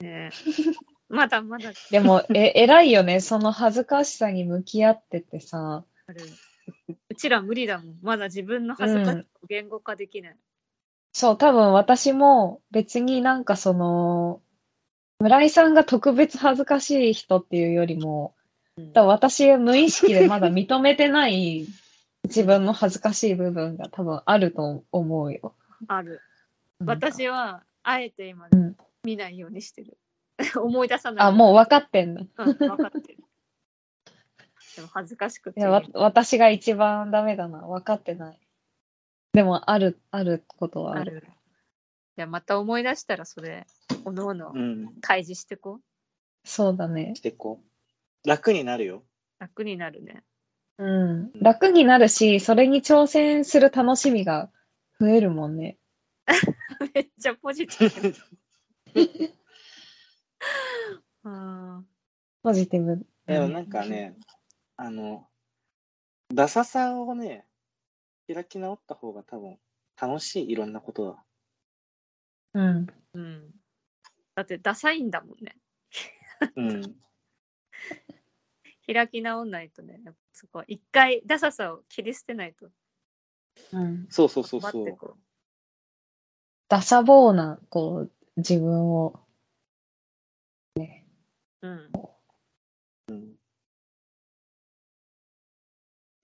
[0.00, 0.30] ね
[1.08, 3.20] まだまだ でも、え、偉いよね。
[3.20, 5.84] その恥ずかしさに向き合っててさ。
[6.06, 6.22] ある。
[7.10, 7.98] うちら無理だもん。
[8.02, 10.36] まだ自分の恥ずかしさを言語化できない。
[11.12, 14.42] そう、多分私も別になんかその、
[15.20, 18.34] 村井さんが特別恥ずかしい人っていうよりも、
[18.76, 21.64] うん多分私無意識でまだ認めてない
[22.24, 25.54] 自分の恥ずかしい部分が多分あると思うよ。
[25.88, 26.20] ある。
[26.84, 29.98] 私はあえて今うん見ないようにしてる。
[30.60, 31.26] 思い出さない。
[31.26, 32.22] あ、もう分かってんの。
[32.22, 33.24] いうん、分かってる。
[34.76, 35.60] でも恥ずかしくて。
[35.60, 37.60] や、わ私が一番ダメだな。
[37.60, 38.38] 分かってない。
[39.32, 41.24] でも、ある、あることはある。
[42.16, 43.66] じゃあまた思い出したらそれ、
[44.04, 44.94] おのおのうん。
[45.00, 46.48] 開示してこう。
[46.48, 47.20] そうだねし。
[47.20, 47.60] てこ
[48.24, 48.28] う。
[48.28, 49.04] 楽になるよ。
[49.38, 50.22] 楽になるね。
[50.78, 51.32] うん。
[51.40, 54.50] 楽になるし、それに挑戦する楽しみが
[55.00, 55.78] 増えるもんね。
[56.94, 58.14] めっちゃポジティブ。
[61.24, 61.86] うん
[62.42, 63.06] ポジティブ。
[63.26, 64.16] でもなんかね、
[64.76, 65.26] あの、
[66.32, 67.46] ダサさをね、
[68.26, 69.58] 開き直った方が多分
[70.00, 71.24] 楽しい、いろんなことが。
[72.54, 72.86] うん。
[73.14, 73.50] うん。
[74.34, 75.56] だってダサいんだもんね。
[76.56, 76.82] うん。
[78.86, 82.68] 開き直んないとね、やっぱそこは一回ダサさを切り捨てないと。
[83.72, 84.06] うん。
[84.10, 84.84] そうそうそうそう。
[84.84, 85.16] 待ってこ
[86.68, 89.20] ダサボーな、こう、自分を。
[90.76, 90.80] う。
[91.62, 91.92] うん。
[93.08, 93.34] うん。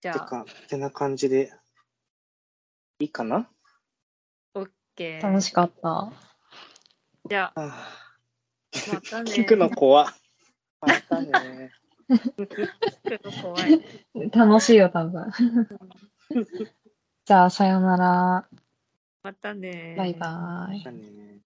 [0.00, 1.52] じゃあ、てか、てな感じで、
[2.98, 3.48] いいかな？
[4.54, 5.22] オッケー。
[5.22, 6.12] 楽しかった。
[7.28, 7.88] じゃあ、あ
[8.92, 9.30] またね。
[9.30, 10.14] 聞くの怖っ
[10.80, 11.70] またね。
[13.42, 13.80] 怖い。
[14.30, 15.30] 楽しいよ、多分。
[17.24, 18.48] じゃあ、さよなら。
[19.22, 19.94] またね。
[19.96, 20.84] バイバイま。
[20.84, 21.40] たね